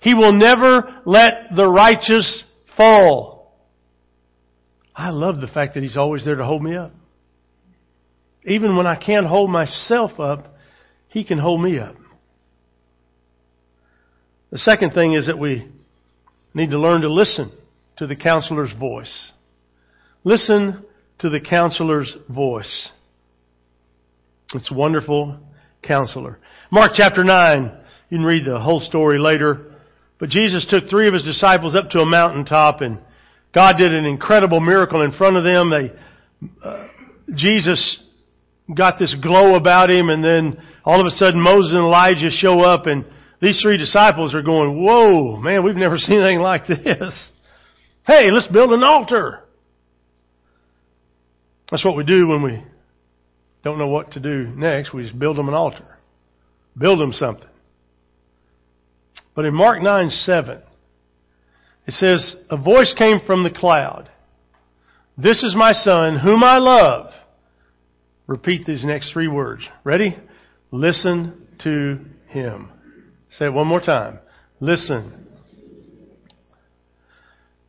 He 0.00 0.12
will 0.12 0.32
never 0.32 1.02
let 1.06 1.32
the 1.54 1.68
righteous 1.68 2.44
fall. 2.76 3.56
I 4.94 5.10
love 5.10 5.40
the 5.40 5.46
fact 5.46 5.74
that 5.74 5.82
He's 5.82 5.96
always 5.96 6.24
there 6.24 6.34
to 6.34 6.44
hold 6.44 6.62
me 6.62 6.76
up. 6.76 6.92
Even 8.44 8.76
when 8.76 8.86
I 8.86 8.96
can't 8.96 9.26
hold 9.26 9.50
myself 9.50 10.18
up, 10.18 10.54
He 11.08 11.24
can 11.24 11.38
hold 11.38 11.62
me 11.62 11.78
up. 11.78 11.96
The 14.50 14.58
second 14.58 14.92
thing 14.92 15.14
is 15.14 15.26
that 15.26 15.38
we 15.38 15.66
need 16.54 16.70
to 16.70 16.78
learn 16.78 17.00
to 17.00 17.12
listen 17.12 17.52
to 17.96 18.06
the 18.06 18.16
counselor's 18.16 18.72
voice. 18.78 19.32
Listen 20.22 20.84
to 21.20 21.30
the 21.30 21.40
counselor's 21.40 22.16
voice. 22.28 22.90
It's 24.54 24.70
wonderful 24.70 25.36
counselor. 25.82 26.38
Mark 26.70 26.92
chapter 26.94 27.24
9. 27.24 27.72
You 28.10 28.18
can 28.18 28.24
read 28.24 28.44
the 28.44 28.60
whole 28.60 28.80
story 28.80 29.18
later. 29.18 29.72
But 30.18 30.28
Jesus 30.28 30.66
took 30.68 30.88
three 30.88 31.08
of 31.08 31.14
his 31.14 31.24
disciples 31.24 31.74
up 31.74 31.90
to 31.90 31.98
a 31.98 32.06
mountaintop 32.06 32.80
and 32.80 32.98
God 33.52 33.74
did 33.78 33.94
an 33.94 34.04
incredible 34.04 34.60
miracle 34.60 35.02
in 35.02 35.12
front 35.12 35.36
of 35.36 35.44
them. 35.44 35.70
They, 35.70 35.92
uh, 36.62 36.88
Jesus 37.34 38.02
got 38.74 38.98
this 38.98 39.14
glow 39.20 39.56
about 39.56 39.90
him 39.90 40.08
and 40.08 40.22
then 40.22 40.62
all 40.84 41.00
of 41.00 41.06
a 41.06 41.10
sudden 41.10 41.40
Moses 41.40 41.72
and 41.72 41.82
Elijah 41.84 42.30
show 42.30 42.60
up 42.60 42.86
and 42.86 43.04
these 43.40 43.60
three 43.60 43.76
disciples 43.76 44.34
are 44.34 44.42
going, 44.42 44.82
whoa, 44.82 45.36
man, 45.36 45.64
we've 45.64 45.74
never 45.74 45.98
seen 45.98 46.20
anything 46.20 46.40
like 46.40 46.66
this. 46.66 47.30
Hey, 48.06 48.26
let's 48.32 48.48
build 48.48 48.70
an 48.70 48.82
altar. 48.82 49.40
That's 51.70 51.84
what 51.84 51.96
we 51.96 52.04
do 52.04 52.28
when 52.28 52.42
we 52.42 52.62
don't 53.64 53.78
know 53.78 53.88
what 53.88 54.12
to 54.12 54.20
do 54.20 54.46
next. 54.54 54.92
We 54.92 55.02
just 55.02 55.18
build 55.18 55.36
them 55.36 55.48
an 55.48 55.54
altar. 55.54 55.96
Build 56.76 57.00
them 57.00 57.12
something. 57.12 57.48
But 59.34 59.46
in 59.46 59.54
Mark 59.54 59.82
9 59.82 60.10
7, 60.10 60.62
it 61.86 61.94
says, 61.94 62.36
A 62.50 62.56
voice 62.56 62.94
came 62.96 63.18
from 63.26 63.42
the 63.42 63.50
cloud. 63.50 64.10
This 65.16 65.42
is 65.42 65.54
my 65.56 65.72
son, 65.72 66.18
whom 66.18 66.44
I 66.44 66.58
love. 66.58 67.12
Repeat 68.26 68.66
these 68.66 68.84
next 68.84 69.12
three 69.12 69.28
words. 69.28 69.64
Ready? 69.82 70.16
Listen 70.70 71.46
to 71.60 72.00
him. 72.28 72.70
Say 73.30 73.46
it 73.46 73.52
one 73.52 73.66
more 73.66 73.80
time. 73.80 74.18
Listen. 74.60 75.26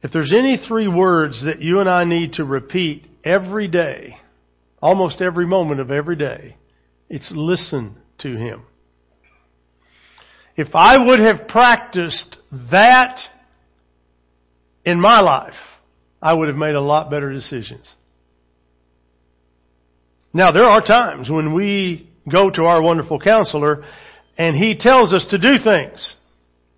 If 0.01 0.11
there's 0.11 0.33
any 0.37 0.57
three 0.67 0.87
words 0.87 1.43
that 1.45 1.61
you 1.61 1.79
and 1.79 1.89
I 1.89 2.03
need 2.03 2.33
to 2.33 2.43
repeat 2.43 3.05
every 3.23 3.67
day, 3.67 4.17
almost 4.81 5.21
every 5.21 5.45
moment 5.45 5.79
of 5.79 5.91
every 5.91 6.15
day, 6.15 6.55
it's 7.09 7.31
listen 7.33 7.97
to 8.19 8.35
him. 8.35 8.63
If 10.55 10.73
I 10.73 10.97
would 10.97 11.19
have 11.19 11.47
practiced 11.47 12.37
that 12.71 13.19
in 14.85 15.01
my 15.01 15.19
life, 15.19 15.53
I 16.21 16.33
would 16.33 16.47
have 16.47 16.57
made 16.57 16.75
a 16.75 16.81
lot 16.81 17.09
better 17.11 17.31
decisions. 17.31 17.93
Now, 20.33 20.51
there 20.51 20.63
are 20.63 20.81
times 20.81 21.29
when 21.29 21.53
we 21.53 22.09
go 22.29 22.49
to 22.49 22.63
our 22.63 22.81
wonderful 22.81 23.19
counselor 23.19 23.85
and 24.37 24.55
he 24.55 24.77
tells 24.77 25.13
us 25.13 25.25
to 25.29 25.37
do 25.37 25.63
things. 25.63 26.15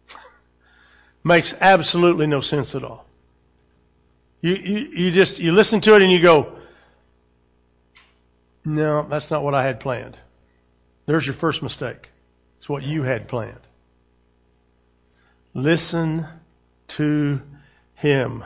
Makes 1.23 1.53
absolutely 1.59 2.27
no 2.27 2.41
sense 2.41 2.75
at 2.75 2.83
all. 2.83 3.05
You, 4.41 4.55
you, 4.55 4.77
you 4.95 5.11
just, 5.11 5.39
you 5.39 5.51
listen 5.51 5.81
to 5.81 5.95
it 5.95 6.01
and 6.01 6.11
you 6.11 6.21
go, 6.21 6.59
no, 8.67 9.07
that's 9.09 9.31
not 9.31 9.43
what 9.43 9.53
I 9.53 9.65
had 9.65 9.79
planned. 9.79 10.17
There's 11.05 11.25
your 11.25 11.35
first 11.39 11.63
mistake. 11.63 12.07
It's 12.57 12.67
what 12.67 12.83
you 12.83 13.03
had 13.03 13.29
planned. 13.29 13.61
Listen 15.53 16.27
to 16.97 17.39
Him. 17.95 18.43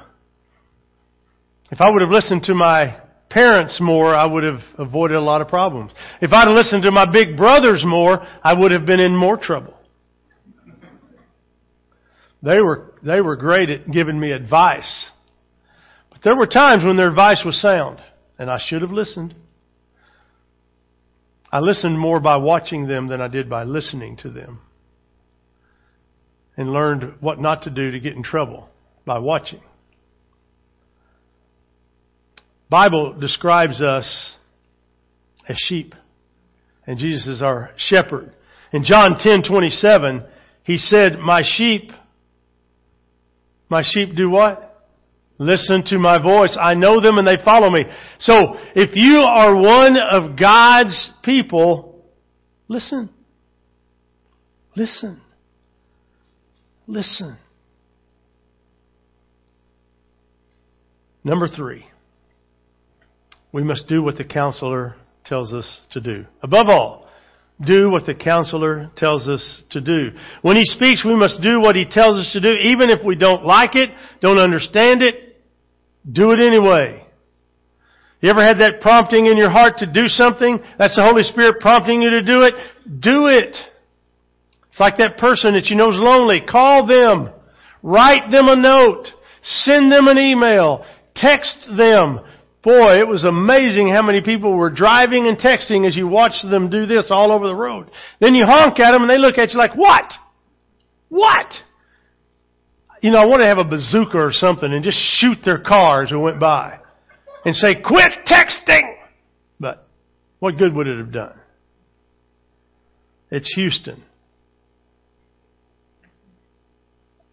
If 1.71 1.81
I 1.81 1.89
would 1.89 2.03
have 2.03 2.11
listened 2.11 2.43
to 2.43 2.53
my 2.53 2.99
parents 3.31 3.79
more, 3.81 4.13
I 4.13 4.27
would 4.27 4.43
have 4.43 4.59
avoided 4.77 5.17
a 5.17 5.21
lot 5.21 5.41
of 5.41 5.47
problems. 5.47 5.91
If 6.21 6.31
I'd 6.31 6.49
listened 6.49 6.83
to 6.83 6.91
my 6.91 7.11
big 7.11 7.35
brothers 7.35 7.83
more, 7.83 8.21
I 8.43 8.53
would 8.53 8.71
have 8.71 8.85
been 8.85 8.99
in 8.99 9.15
more 9.15 9.37
trouble. 9.37 9.73
They 12.43 12.59
were, 12.59 12.93
they 13.01 13.21
were 13.21 13.37
great 13.37 13.71
at 13.71 13.89
giving 13.89 14.19
me 14.19 14.33
advice. 14.33 15.09
But 16.11 16.19
there 16.23 16.35
were 16.35 16.45
times 16.45 16.83
when 16.83 16.97
their 16.97 17.09
advice 17.09 17.41
was 17.43 17.59
sound, 17.59 17.99
and 18.37 18.51
I 18.51 18.57
should 18.67 18.83
have 18.83 18.91
listened. 18.91 19.33
I 21.51 21.59
listened 21.59 21.99
more 21.99 22.19
by 22.19 22.37
watching 22.37 22.87
them 22.87 23.07
than 23.07 23.21
I 23.21 23.27
did 23.27 23.49
by 23.49 23.63
listening 23.63 24.17
to 24.17 24.29
them. 24.29 24.61
And 26.55 26.71
learned 26.71 27.15
what 27.19 27.39
not 27.39 27.63
to 27.63 27.69
do 27.69 27.91
to 27.91 27.99
get 27.99 28.15
in 28.15 28.23
trouble 28.23 28.69
by 29.05 29.19
watching. 29.19 29.61
Bible 32.69 33.13
describes 33.19 33.81
us 33.81 34.35
as 35.47 35.57
sheep. 35.57 35.93
And 36.87 36.97
Jesus 36.97 37.27
is 37.27 37.41
our 37.41 37.71
shepherd. 37.75 38.31
In 38.71 38.83
John 38.83 39.15
10:27, 39.15 40.25
he 40.63 40.77
said, 40.77 41.19
"My 41.19 41.41
sheep 41.43 41.91
my 43.71 43.83
sheep 43.83 44.15
do 44.17 44.29
what? 44.29 44.70
Listen 45.41 45.83
to 45.87 45.97
my 45.97 46.21
voice. 46.21 46.55
I 46.61 46.75
know 46.75 47.01
them 47.01 47.17
and 47.17 47.27
they 47.27 47.37
follow 47.43 47.71
me." 47.71 47.83
So, 48.19 48.57
if 48.75 48.95
you 48.95 49.17
are 49.17 49.55
one 49.55 49.97
of 49.97 50.35
God's 50.35 51.11
people, 51.23 52.05
listen. 52.67 53.09
Listen. 54.75 55.19
Listen. 56.85 57.37
Number 61.23 61.47
3. 61.47 61.87
We 63.51 63.63
must 63.63 63.87
do 63.87 64.03
what 64.03 64.17
the 64.17 64.23
counselor 64.23 64.95
tells 65.25 65.53
us 65.53 65.81
to 65.93 66.01
do. 66.01 66.25
Above 66.43 66.69
all, 66.69 67.07
do 67.65 67.89
what 67.89 68.05
the 68.05 68.13
counselor 68.13 68.91
tells 68.95 69.27
us 69.27 69.63
to 69.71 69.81
do. 69.81 70.11
When 70.43 70.55
he 70.55 70.65
speaks, 70.65 71.03
we 71.03 71.15
must 71.15 71.41
do 71.41 71.59
what 71.59 71.75
he 71.75 71.85
tells 71.85 72.15
us 72.17 72.31
to 72.33 72.39
do, 72.41 72.53
even 72.61 72.91
if 72.91 73.03
we 73.03 73.15
don't 73.15 73.43
like 73.43 73.75
it, 73.75 73.89
don't 74.19 74.39
understand 74.39 75.01
it, 75.01 75.30
do 76.09 76.31
it 76.31 76.39
anyway. 76.39 77.05
You 78.21 78.29
ever 78.29 78.45
had 78.45 78.57
that 78.57 78.81
prompting 78.81 79.25
in 79.25 79.37
your 79.37 79.49
heart 79.49 79.77
to 79.77 79.91
do 79.91 80.07
something? 80.07 80.59
That's 80.77 80.95
the 80.95 81.03
Holy 81.03 81.23
Spirit 81.23 81.59
prompting 81.59 82.01
you 82.01 82.11
to 82.11 82.21
do 82.21 82.43
it. 82.43 82.53
Do 82.99 83.27
it. 83.27 83.55
It's 84.69 84.79
like 84.79 84.97
that 84.97 85.17
person 85.17 85.53
that 85.53 85.65
you 85.65 85.75
know 85.75 85.89
is 85.89 85.97
lonely. 85.97 86.41
Call 86.47 86.85
them. 86.85 87.33
Write 87.81 88.31
them 88.31 88.47
a 88.47 88.55
note. 88.55 89.07
Send 89.41 89.91
them 89.91 90.07
an 90.07 90.19
email. 90.19 90.85
Text 91.15 91.67
them. 91.75 92.19
Boy, 92.63 92.99
it 92.99 93.07
was 93.07 93.23
amazing 93.23 93.89
how 93.89 94.03
many 94.03 94.21
people 94.21 94.55
were 94.55 94.69
driving 94.69 95.27
and 95.27 95.37
texting 95.37 95.87
as 95.87 95.95
you 95.95 96.07
watched 96.07 96.45
them 96.47 96.69
do 96.69 96.85
this 96.85 97.07
all 97.09 97.31
over 97.31 97.47
the 97.47 97.55
road. 97.55 97.89
Then 98.19 98.35
you 98.35 98.45
honk 98.45 98.79
at 98.79 98.91
them 98.91 99.01
and 99.01 99.09
they 99.09 99.17
look 99.17 99.39
at 99.39 99.51
you 99.51 99.57
like, 99.57 99.75
what? 99.75 100.05
What? 101.09 101.47
You 103.01 103.11
know, 103.11 103.17
I 103.17 103.25
want 103.25 103.41
to 103.41 103.47
have 103.47 103.57
a 103.57 103.65
bazooka 103.65 104.17
or 104.17 104.31
something 104.31 104.71
and 104.71 104.83
just 104.83 104.97
shoot 104.97 105.39
their 105.43 105.59
cars 105.59 106.09
who 106.09 106.19
went 106.19 106.39
by 106.39 106.79
and 107.43 107.55
say, 107.55 107.75
quit 107.75 108.11
texting! 108.27 108.93
But 109.59 109.87
what 110.39 110.57
good 110.57 110.73
would 110.73 110.87
it 110.87 110.97
have 110.97 111.11
done? 111.11 111.33
It's 113.31 113.51
Houston. 113.55 114.03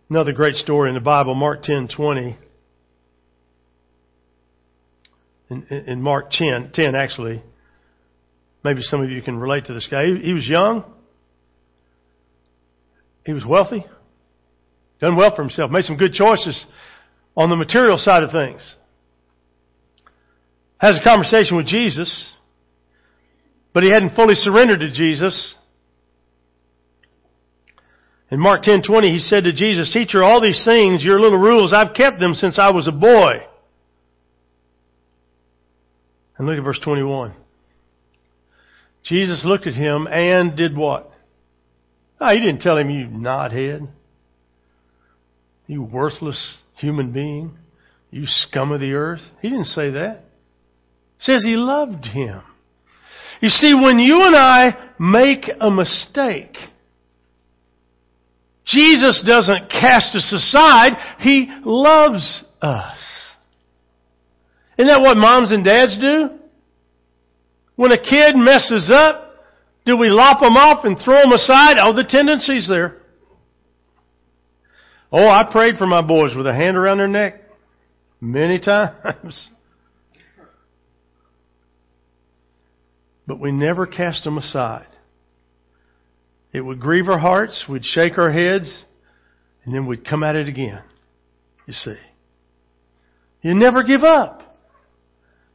Another 0.08 0.32
great 0.32 0.54
story 0.54 0.88
in 0.88 0.94
the 0.94 1.00
Bible, 1.00 1.34
Mark 1.34 1.62
10, 1.62 1.88
20. 1.94 2.38
in, 5.50 5.64
in 5.68 6.02
Mark 6.02 6.30
10, 6.30 6.70
10 6.72 6.94
actually. 6.94 7.42
Maybe 8.64 8.82
some 8.82 9.02
of 9.02 9.10
you 9.10 9.22
can 9.22 9.38
relate 9.38 9.66
to 9.66 9.74
this 9.74 9.88
guy. 9.90 10.06
He, 10.06 10.18
he 10.18 10.32
was 10.32 10.46
young. 10.46 10.84
He 13.24 13.32
was 13.32 13.44
wealthy. 13.44 13.84
Done 15.00 15.16
well 15.16 15.34
for 15.34 15.42
himself. 15.42 15.70
Made 15.70 15.84
some 15.84 15.96
good 15.96 16.12
choices 16.12 16.66
on 17.36 17.50
the 17.50 17.56
material 17.56 17.98
side 17.98 18.22
of 18.22 18.30
things. 18.32 18.74
Has 20.78 20.98
a 20.98 21.04
conversation 21.04 21.56
with 21.56 21.66
Jesus, 21.66 22.32
but 23.72 23.82
he 23.82 23.90
hadn't 23.90 24.14
fully 24.14 24.34
surrendered 24.34 24.80
to 24.80 24.90
Jesus. 24.90 25.54
In 28.30 28.40
Mark 28.40 28.62
10:20 28.62 29.10
he 29.10 29.18
said 29.18 29.44
to 29.44 29.52
Jesus, 29.52 29.92
"Teacher, 29.92 30.22
all 30.22 30.40
these 30.40 30.64
things, 30.64 31.04
your 31.04 31.20
little 31.20 31.38
rules, 31.38 31.72
I've 31.72 31.94
kept 31.94 32.20
them 32.20 32.34
since 32.34 32.58
I 32.58 32.70
was 32.70 32.86
a 32.86 32.92
boy." 32.92 33.44
And 36.36 36.46
look 36.46 36.58
at 36.58 36.64
verse 36.64 36.78
21. 36.80 37.34
Jesus 39.02 39.44
looked 39.44 39.66
at 39.66 39.74
him 39.74 40.06
and 40.06 40.56
did 40.56 40.76
what? 40.76 41.10
Oh, 42.20 42.28
he 42.32 42.38
didn't 42.38 42.60
tell 42.60 42.76
him, 42.76 42.90
you 42.90 43.06
knothead. 43.06 43.88
You 45.68 45.82
worthless 45.82 46.56
human 46.78 47.12
being. 47.12 47.56
You 48.10 48.22
scum 48.24 48.72
of 48.72 48.80
the 48.80 48.94
earth. 48.94 49.20
He 49.42 49.50
didn't 49.50 49.66
say 49.66 49.90
that. 49.90 50.24
He 51.18 51.32
says 51.32 51.44
he 51.44 51.56
loved 51.56 52.06
him. 52.06 52.40
You 53.40 53.50
see, 53.50 53.74
when 53.74 53.98
you 53.98 54.22
and 54.22 54.34
I 54.34 54.72
make 54.98 55.48
a 55.60 55.70
mistake, 55.70 56.56
Jesus 58.64 59.22
doesn't 59.26 59.70
cast 59.70 60.16
us 60.16 60.32
aside. 60.32 60.96
He 61.20 61.48
loves 61.64 62.44
us. 62.60 62.98
Isn't 64.78 64.88
that 64.88 65.00
what 65.00 65.16
moms 65.16 65.52
and 65.52 65.64
dads 65.64 65.98
do? 66.00 66.30
When 67.76 67.92
a 67.92 67.98
kid 67.98 68.36
messes 68.36 68.90
up, 68.92 69.34
do 69.84 69.96
we 69.96 70.08
lop 70.08 70.40
them 70.40 70.56
off 70.56 70.84
and 70.84 70.98
throw 70.98 71.22
them 71.22 71.32
aside? 71.32 71.76
Oh, 71.80 71.94
the 71.94 72.04
tendency's 72.04 72.68
there. 72.68 72.96
Oh, 75.10 75.26
I 75.26 75.50
prayed 75.50 75.76
for 75.76 75.86
my 75.86 76.02
boys 76.02 76.34
with 76.36 76.46
a 76.46 76.54
hand 76.54 76.76
around 76.76 76.98
their 76.98 77.08
neck. 77.08 77.40
Many 78.20 78.58
times. 78.64 79.48
But 83.26 83.40
we 83.40 83.52
never 83.52 83.86
cast 83.86 84.24
them 84.24 84.38
aside. 84.38 84.86
It 86.52 86.62
would 86.62 86.80
grieve 86.80 87.08
our 87.08 87.18
hearts, 87.18 87.66
we'd 87.68 87.84
shake 87.84 88.16
our 88.16 88.32
heads, 88.32 88.84
and 89.64 89.74
then 89.74 89.86
we'd 89.86 90.06
come 90.06 90.22
at 90.22 90.34
it 90.34 90.48
again. 90.48 90.82
You 91.66 91.74
see. 91.74 91.96
You 93.42 93.54
never 93.54 93.82
give 93.82 94.02
up. 94.02 94.56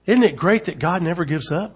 Isn't 0.05 0.23
it 0.23 0.35
great 0.35 0.65
that 0.65 0.79
God 0.79 1.01
never 1.01 1.25
gives 1.25 1.51
up? 1.51 1.75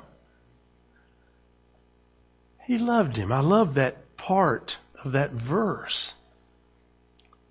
He 2.66 2.78
loved 2.78 3.16
him. 3.16 3.32
I 3.32 3.40
love 3.40 3.76
that 3.76 3.96
part 4.18 4.74
of 5.04 5.14
that 5.14 5.32
verse. 5.32 6.14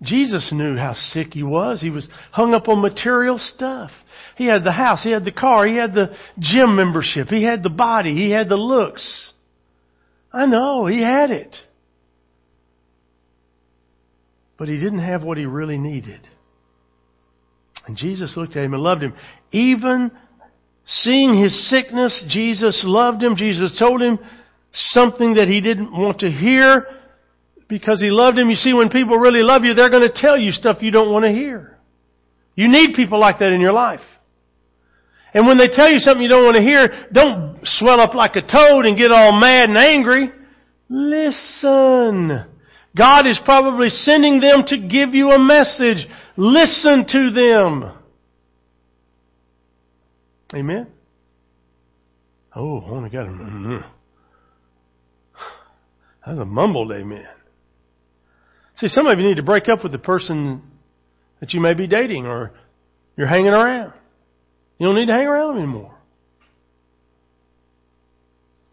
Jesus 0.01 0.51
knew 0.53 0.75
how 0.75 0.93
sick 0.93 1.33
he 1.33 1.43
was. 1.43 1.81
He 1.81 1.89
was 1.89 2.07
hung 2.31 2.53
up 2.53 2.67
on 2.67 2.81
material 2.81 3.39
stuff. 3.39 3.91
He 4.35 4.45
had 4.45 4.63
the 4.63 4.71
house, 4.71 5.03
he 5.03 5.11
had 5.11 5.25
the 5.25 5.31
car, 5.31 5.65
he 5.65 5.75
had 5.75 5.93
the 5.93 6.15
gym 6.37 6.75
membership, 6.75 7.27
he 7.27 7.43
had 7.43 7.63
the 7.63 7.71
body, 7.71 8.13
he 8.13 8.29
had 8.29 8.49
the 8.49 8.55
looks. 8.55 9.33
I 10.31 10.45
know, 10.45 10.85
he 10.85 11.01
had 11.01 11.31
it. 11.31 11.55
But 14.57 14.67
he 14.67 14.77
didn't 14.77 14.99
have 14.99 15.23
what 15.23 15.37
he 15.37 15.45
really 15.45 15.79
needed. 15.79 16.27
And 17.87 17.97
Jesus 17.97 18.35
looked 18.37 18.55
at 18.55 18.63
him 18.63 18.73
and 18.73 18.83
loved 18.83 19.01
him. 19.01 19.13
Even 19.51 20.11
seeing 20.85 21.41
his 21.41 21.69
sickness, 21.69 22.23
Jesus 22.27 22.81
loved 22.83 23.23
him. 23.23 23.35
Jesus 23.35 23.77
told 23.79 24.01
him 24.01 24.19
something 24.73 25.35
that 25.35 25.47
he 25.47 25.61
didn't 25.61 25.91
want 25.91 26.19
to 26.19 26.29
hear 26.29 26.85
because 27.67 27.99
he 27.99 28.09
loved 28.09 28.37
him. 28.37 28.49
You 28.49 28.55
see, 28.55 28.73
when 28.73 28.89
people 28.89 29.17
really 29.17 29.43
love 29.43 29.63
you, 29.63 29.73
they're 29.73 29.89
going 29.89 30.07
to 30.07 30.13
tell 30.13 30.37
you 30.37 30.51
stuff 30.51 30.77
you 30.81 30.91
don't 30.91 31.11
want 31.11 31.25
to 31.25 31.31
hear. 31.31 31.77
You 32.55 32.67
need 32.67 32.95
people 32.95 33.19
like 33.19 33.39
that 33.39 33.51
in 33.51 33.61
your 33.61 33.73
life. 33.73 34.01
And 35.33 35.45
when 35.45 35.57
they 35.57 35.67
tell 35.67 35.89
you 35.89 35.99
something 35.99 36.23
you 36.23 36.29
don't 36.29 36.45
want 36.45 36.55
to 36.55 36.63
hear, 36.63 37.07
don't 37.11 37.59
swell 37.63 37.99
up 37.99 38.15
like 38.15 38.35
a 38.35 38.41
toad 38.41 38.85
and 38.85 38.97
get 38.97 39.11
all 39.11 39.31
mad 39.39 39.69
and 39.69 39.77
angry. 39.77 40.31
Listen. 40.89 42.45
God 42.97 43.27
is 43.27 43.39
probably 43.45 43.89
sending 43.89 44.39
them 44.39 44.63
to 44.67 44.77
give 44.77 45.13
you 45.13 45.29
a 45.29 45.39
message. 45.39 46.07
Listen 46.35 47.05
to 47.07 47.31
them. 47.31 47.91
Amen? 50.55 50.87
Oh, 52.55 52.79
I 52.79 52.89
only 52.89 53.09
got 53.09 53.27
a... 53.27 53.85
That's 56.25 56.39
a 56.39 56.45
mumbled 56.45 56.91
amen. 56.91 57.27
See, 58.77 58.87
some 58.87 59.07
of 59.07 59.17
you 59.17 59.25
need 59.25 59.37
to 59.37 59.43
break 59.43 59.69
up 59.69 59.83
with 59.83 59.91
the 59.91 59.99
person 59.99 60.61
that 61.39 61.53
you 61.53 61.59
may 61.59 61.73
be 61.73 61.87
dating 61.87 62.25
or 62.25 62.51
you're 63.15 63.27
hanging 63.27 63.47
around. 63.47 63.93
You 64.77 64.87
don't 64.87 64.95
need 64.95 65.07
to 65.07 65.13
hang 65.13 65.25
around 65.25 65.57
anymore. 65.57 65.95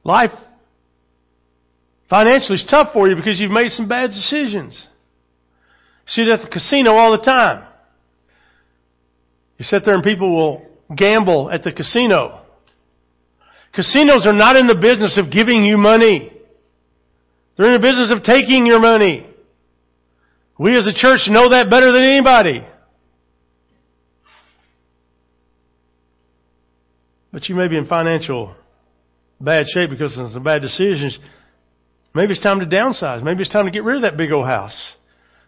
Life 0.05 0.33
financially 2.11 2.57
is 2.57 2.67
tough 2.69 2.93
for 2.93 3.09
you 3.09 3.17
because 3.17 3.40
you've 3.40 3.51
made 3.51 3.71
some 3.71 3.88
bad 3.88 4.09
decisions. 4.09 4.88
See 6.07 6.23
it 6.23 6.29
at 6.29 6.43
the 6.43 6.51
casino 6.51 6.93
all 6.93 7.17
the 7.17 7.25
time. 7.25 7.67
You 9.57 9.64
sit 9.64 9.85
there 9.87 9.95
and 9.95 10.05
people 10.05 10.35
will 10.37 10.67
gamble 10.95 11.51
at 11.51 11.62
the 11.62 11.73
casino. 11.73 12.43
Casinos 13.73 14.27
are 14.27 14.35
not 14.35 14.57
in 14.57 14.67
the 14.67 14.75
business 14.75 15.19
of 15.19 15.33
giving 15.33 15.64
you 15.64 15.79
money. 15.79 16.31
They're 17.57 17.75
in 17.75 17.81
the 17.81 17.87
business 17.87 18.12
of 18.12 18.23
taking 18.23 18.67
your 18.67 18.81
money. 18.81 19.27
We 20.59 20.77
as 20.77 20.87
a 20.87 20.95
church 20.95 21.21
know 21.29 21.51
that 21.51 21.69
better 21.69 21.93
than 21.93 22.03
anybody. 22.03 22.64
But 27.33 27.49
you 27.49 27.57
may 27.57 27.67
be 27.67 27.77
in 27.77 27.87
financial 27.87 28.55
bad 29.40 29.67
shape 29.69 29.90
because 29.90 30.17
of 30.17 30.31
some 30.33 30.45
bad 30.45 30.62
decisions. 30.62 31.19
Maybe 32.14 32.33
it's 32.33 32.43
time 32.43 32.61
to 32.61 32.67
downsize. 32.67 33.25
Maybe 33.25 33.43
it's 33.43 33.51
time 33.51 33.64
to 33.64 33.73
get 33.73 33.83
rid 33.83 33.97
of 33.97 34.03
that 34.03 34.17
big 34.17 34.31
old 34.31 34.47
house. 34.47 34.95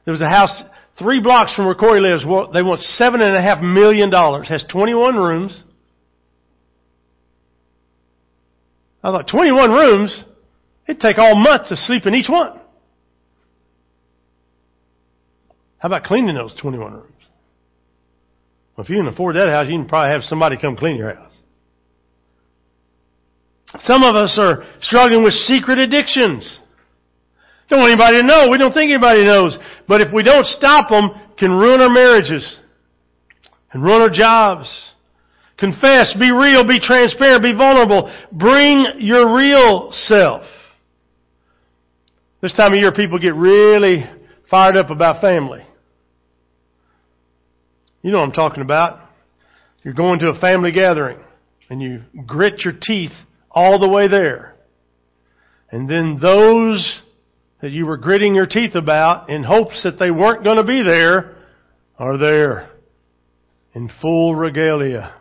There 0.05 0.12
was 0.12 0.21
a 0.21 0.29
house 0.29 0.62
three 0.99 1.21
blocks 1.21 1.55
from 1.55 1.66
where 1.66 1.77
Corey 1.77 2.01
lives. 2.01 2.23
They 2.23 2.62
want 2.62 2.81
seven 2.81 3.21
and 3.21 3.37
a 3.37 3.40
half 3.40 3.62
million 3.62 4.11
dollars. 4.11 4.49
Has 4.49 4.64
21 4.71 5.14
rooms. 5.14 5.62
I 9.05 9.12
thought 9.12 9.29
21 9.29 9.71
rooms. 9.71 10.25
It'd 10.88 11.01
take 11.01 11.19
all 11.19 11.37
month 11.37 11.69
to 11.69 11.77
sleep 11.77 12.07
in 12.07 12.14
each 12.14 12.29
one. 12.29 12.61
How 15.79 15.89
about 15.89 16.05
cleaning 16.05 16.35
those 16.35 16.55
21 16.61 16.93
rooms? 16.93 17.12
Well, 18.77 18.85
if 18.85 18.91
you 18.91 18.97
can 18.97 19.09
afford 19.09 19.37
that 19.37 19.49
house, 19.49 19.67
you 19.69 19.79
can 19.79 19.89
probably 19.89 20.12
have 20.12 20.23
somebody 20.23 20.57
come 20.61 20.77
clean 20.77 20.97
your 20.97 21.15
house. 21.15 21.33
Some 23.81 24.03
of 24.03 24.15
us 24.15 24.39
are 24.41 24.65
struggling 24.81 25.23
with 25.23 25.33
secret 25.33 25.79
addictions. 25.79 26.61
Don't 27.69 27.81
want 27.81 27.93
anybody 27.93 28.21
to 28.21 28.27
know. 28.27 28.49
We 28.51 28.59
don't 28.59 28.73
think 28.73 28.91
anybody 28.91 29.25
knows. 29.25 29.59
But 29.89 30.01
if 30.01 30.12
we 30.12 30.23
don't 30.23 30.47
stop 30.47 30.89
them, 30.89 31.11
can 31.37 31.51
ruin 31.51 31.81
our 31.81 31.91
marriages 31.91 32.61
and 33.73 33.83
ruin 33.83 34.03
our 34.03 34.11
jobs. 34.11 34.71
Confess, 35.59 36.15
be 36.19 36.31
real, 36.31 36.67
be 36.67 36.81
transparent, 36.81 37.43
be 37.43 37.55
vulnerable. 37.55 38.12
Bring 38.31 38.85
your 38.99 39.35
real 39.35 39.89
self. 39.93 40.43
This 42.41 42.53
time 42.53 42.73
of 42.73 42.79
year 42.79 42.93
people 42.93 43.19
get 43.19 43.35
really 43.35 44.05
fired 44.51 44.77
up 44.77 44.91
about 44.91 45.21
family. 45.21 45.65
You 48.03 48.13
know 48.13 48.19
what 48.19 48.29
I'm 48.29 48.33
talking 48.33 48.63
about. 48.63 49.01
You're 49.83 49.95
going 49.95 50.21
to 50.21 50.29
a 50.29 50.41
family 50.41 50.73
gathering 50.73 51.19
and 51.69 51.83
you 51.83 52.03
grit 52.27 52.65
your 52.65 52.75
teeth 52.81 53.13
all 53.51 53.79
the 53.79 53.89
way 53.89 54.09
there. 54.09 54.55
And 55.71 55.89
then 55.89 56.19
those 56.21 57.03
that 57.61 57.73
you 57.73 57.87
were 57.87 57.97
gritting 57.97 58.35
your 58.35 58.47
teeth 58.47 58.75
about 58.75 59.31
in 59.31 59.43
hopes 59.43 59.83
that 59.83 59.99
they 59.99 60.11
weren't 60.11 60.45
going 60.45 60.59
to 60.59 60.65
be 60.65 60.83
there 60.83 61.37
are 61.99 62.19
there 62.19 62.71
in 63.75 63.91
full 64.01 64.35
regalia. 64.35 65.15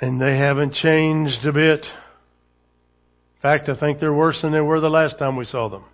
And 0.00 0.20
they 0.20 0.36
haven't 0.36 0.74
changed 0.74 1.44
a 1.46 1.52
bit. 1.52 1.86
Fact, 3.42 3.68
I 3.68 3.78
think 3.78 3.98
they're 3.98 4.14
worse 4.14 4.40
than 4.40 4.52
they 4.52 4.60
were 4.60 4.80
the 4.80 4.88
last 4.88 5.18
time 5.18 5.36
we 5.36 5.44
saw 5.44 5.68
them. 5.68 5.84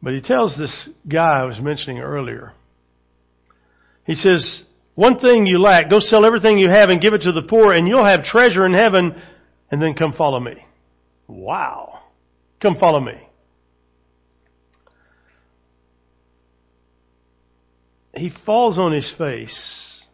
But 0.00 0.14
he 0.14 0.20
tells 0.20 0.56
this 0.56 0.88
guy 1.10 1.40
I 1.40 1.44
was 1.44 1.58
mentioning 1.60 1.98
earlier, 1.98 2.52
he 4.04 4.14
says, 4.14 4.62
one 4.94 5.18
thing 5.18 5.46
you 5.46 5.60
lack, 5.60 5.90
go 5.90 5.98
sell 5.98 6.24
everything 6.24 6.58
you 6.58 6.70
have 6.70 6.88
and 6.88 7.00
give 7.00 7.12
it 7.12 7.22
to 7.22 7.32
the 7.32 7.42
poor 7.42 7.72
and 7.72 7.88
you'll 7.88 8.04
have 8.04 8.22
treasure 8.24 8.64
in 8.64 8.72
heaven 8.72 9.20
and 9.70 9.82
then 9.82 9.94
come 9.94 10.12
follow 10.12 10.38
me. 10.38 10.54
Wow. 11.26 12.00
Come 12.62 12.76
follow 12.78 13.00
me. 13.00 13.12
He 18.14 18.32
falls 18.46 18.78
on 18.78 18.92
his 18.92 19.12
face. 19.18 20.04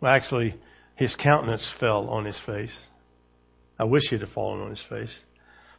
Well, 0.00 0.12
actually, 0.12 0.54
his 0.96 1.16
countenance 1.20 1.72
fell 1.80 2.08
on 2.08 2.24
his 2.24 2.40
face. 2.46 2.74
I 3.78 3.84
wish 3.84 4.02
he'd 4.10 4.20
have 4.20 4.30
fallen 4.30 4.60
on 4.60 4.70
his 4.70 4.84
face. 4.88 5.14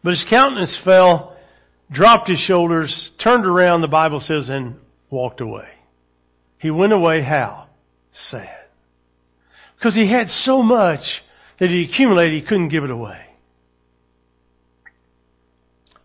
But 0.04 0.12
his 0.12 0.25
countenance 0.30 0.80
fell, 0.84 1.38
dropped 1.91 2.30
his 2.30 2.39
shoulders, 2.39 3.12
turned 3.23 3.45
around, 3.45 3.82
the 3.82 3.88
Bible 3.88 4.19
says, 4.19 4.49
and 4.49 4.75
walked 5.10 5.41
away. 5.41 5.67
He 6.58 6.71
went 6.71 6.93
away 6.93 7.21
how? 7.21 7.67
Sad. 8.12 8.65
Because 9.78 9.95
he 9.95 10.10
had 10.10 10.28
so 10.28 10.62
much 10.62 11.01
that 11.60 11.69
he 11.69 11.86
accumulated, 11.86 12.34
he 12.34 12.47
couldn't 12.47 12.69
give 12.69 12.84
it 12.84 12.91
away. 12.91 13.21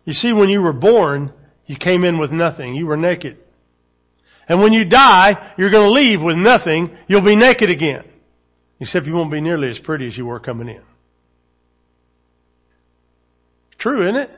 You 0.05 0.13
see, 0.13 0.33
when 0.33 0.49
you 0.49 0.61
were 0.61 0.73
born, 0.73 1.33
you 1.65 1.75
came 1.77 2.03
in 2.03 2.17
with 2.17 2.31
nothing. 2.31 2.75
You 2.75 2.87
were 2.87 2.97
naked. 2.97 3.37
And 4.47 4.59
when 4.59 4.73
you 4.73 4.85
die, 4.85 5.53
you're 5.57 5.69
going 5.69 5.87
to 5.87 5.91
leave 5.91 6.21
with 6.21 6.35
nothing. 6.37 6.97
You'll 7.07 7.23
be 7.23 7.35
naked 7.35 7.69
again. 7.69 8.03
Except 8.81 9.05
you 9.05 9.13
won't 9.13 9.31
be 9.31 9.41
nearly 9.41 9.69
as 9.69 9.77
pretty 9.77 10.07
as 10.07 10.17
you 10.17 10.25
were 10.25 10.39
coming 10.39 10.67
in. 10.67 10.81
True, 13.77 14.09
isn't 14.09 14.15
it? 14.15 14.29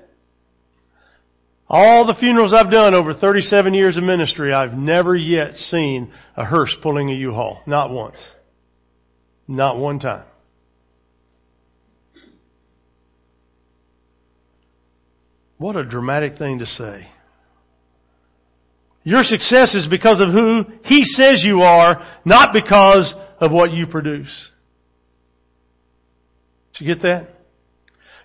All 1.70 2.06
the 2.06 2.14
funerals 2.16 2.54
I've 2.54 2.70
done 2.70 2.94
over 2.94 3.14
37 3.14 3.74
years 3.74 3.96
of 3.96 4.04
ministry, 4.04 4.54
I've 4.54 4.74
never 4.74 5.16
yet 5.16 5.56
seen 5.56 6.12
a 6.36 6.44
hearse 6.44 6.76
pulling 6.84 7.10
a 7.10 7.14
U-Haul. 7.14 7.62
Not 7.66 7.90
once. 7.90 8.18
Not 9.48 9.78
one 9.78 10.00
time. 10.00 10.26
What 15.58 15.78
a 15.78 15.86
dramatic 15.86 16.38
thing 16.38 16.60
to 16.60 16.66
say. 16.66 17.08
Your 19.04 19.24
success 19.24 19.74
is 19.74 19.88
because 19.90 20.20
of 20.20 20.30
who 20.32 20.66
He 20.84 21.04
says 21.06 21.44
you 21.46 21.62
are, 21.62 22.06
not 22.26 22.54
because 22.54 23.14
of 23.40 23.52
what 23.52 23.72
you 23.72 23.88
produce. 23.88 24.50
Did 26.74 26.86
you 26.86 26.96
get 26.96 27.04
that? 27.04 27.30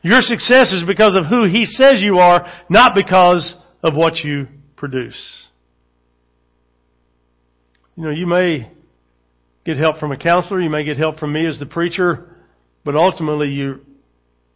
Your 0.03 0.21
success 0.21 0.73
is 0.73 0.85
because 0.87 1.17
of 1.17 1.27
who 1.27 1.45
He 1.45 1.67
says 1.67 2.01
you 2.03 2.19
are, 2.19 2.47
not 2.69 2.95
because 2.95 3.55
of 3.83 3.95
what 3.95 4.17
you 4.17 4.47
produce. 4.77 5.21
You 7.97 8.05
know, 8.05 8.11
you 8.11 8.27
may 8.27 8.71
get 9.65 9.77
help 9.77 9.99
from 9.99 10.13
a 10.13 10.17
counselor, 10.17 10.61
you 10.61 10.71
may 10.71 10.85
get 10.85 10.97
help 10.97 11.19
from 11.19 11.33
me 11.33 11.47
as 11.47 11.59
the 11.59 11.67
preacher, 11.67 12.37
but 12.85 12.95
ultimately 12.95 13.49
you, 13.49 13.81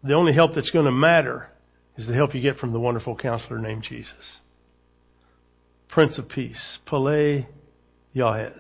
the 0.04 0.14
only 0.14 0.32
help 0.32 0.54
that's 0.54 0.70
going 0.70 0.84
to 0.84 0.92
matter 0.92 1.48
is 1.96 2.06
the 2.06 2.14
help 2.14 2.34
you 2.34 2.40
get 2.40 2.56
from 2.56 2.72
the 2.72 2.80
wonderful 2.80 3.16
counselor 3.16 3.58
named 3.58 3.82
Jesus. 3.82 4.38
Prince 5.90 6.18
of 6.18 6.28
Peace, 6.28 6.78
Pele 6.86 7.46
Yahweh. 8.12 8.50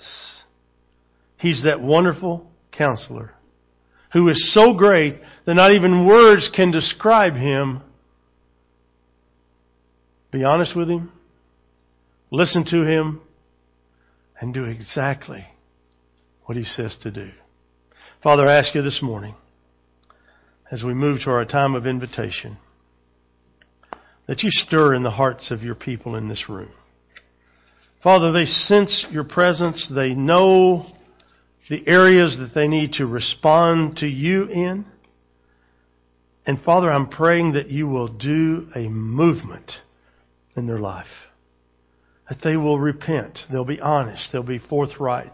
He's 1.42 1.64
that 1.64 1.82
wonderful 1.82 2.46
counselor 2.70 3.34
who 4.12 4.28
is 4.28 4.54
so 4.54 4.74
great 4.74 5.20
that 5.44 5.54
not 5.54 5.74
even 5.74 6.06
words 6.06 6.48
can 6.54 6.70
describe 6.70 7.34
him. 7.34 7.80
Be 10.30 10.44
honest 10.44 10.76
with 10.76 10.88
him, 10.88 11.10
listen 12.30 12.64
to 12.66 12.84
him, 12.84 13.22
and 14.40 14.54
do 14.54 14.66
exactly 14.66 15.44
what 16.44 16.56
he 16.56 16.62
says 16.62 16.96
to 17.02 17.10
do. 17.10 17.30
Father, 18.22 18.46
I 18.46 18.58
ask 18.58 18.72
you 18.76 18.82
this 18.82 19.00
morning, 19.02 19.34
as 20.70 20.84
we 20.84 20.94
move 20.94 21.22
to 21.24 21.30
our 21.32 21.44
time 21.44 21.74
of 21.74 21.86
invitation, 21.88 22.56
that 24.28 24.44
you 24.44 24.50
stir 24.52 24.94
in 24.94 25.02
the 25.02 25.10
hearts 25.10 25.50
of 25.50 25.62
your 25.62 25.74
people 25.74 26.14
in 26.14 26.28
this 26.28 26.44
room. 26.48 26.70
Father, 28.00 28.30
they 28.30 28.44
sense 28.44 29.06
your 29.10 29.24
presence. 29.24 29.90
They 29.92 30.14
know 30.14 30.86
the 31.72 31.88
areas 31.88 32.36
that 32.38 32.50
they 32.54 32.68
need 32.68 32.92
to 32.92 33.06
respond 33.06 33.96
to 33.96 34.06
you 34.06 34.44
in. 34.44 34.84
And 36.44 36.60
Father, 36.60 36.92
I'm 36.92 37.08
praying 37.08 37.54
that 37.54 37.70
you 37.70 37.86
will 37.86 38.08
do 38.08 38.68
a 38.76 38.90
movement 38.90 39.72
in 40.54 40.66
their 40.66 40.80
life. 40.80 41.06
That 42.28 42.40
they 42.44 42.58
will 42.58 42.78
repent. 42.78 43.38
They'll 43.50 43.64
be 43.64 43.80
honest. 43.80 44.28
They'll 44.30 44.42
be 44.42 44.58
forthright. 44.58 45.32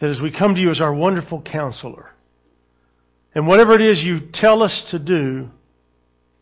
That 0.00 0.10
as 0.10 0.20
we 0.20 0.36
come 0.36 0.56
to 0.56 0.60
you 0.60 0.72
as 0.72 0.80
our 0.80 0.92
wonderful 0.92 1.40
counselor, 1.42 2.10
and 3.36 3.46
whatever 3.46 3.72
it 3.76 3.82
is 3.82 4.02
you 4.02 4.18
tell 4.32 4.64
us 4.64 4.88
to 4.90 4.98
do, 4.98 5.48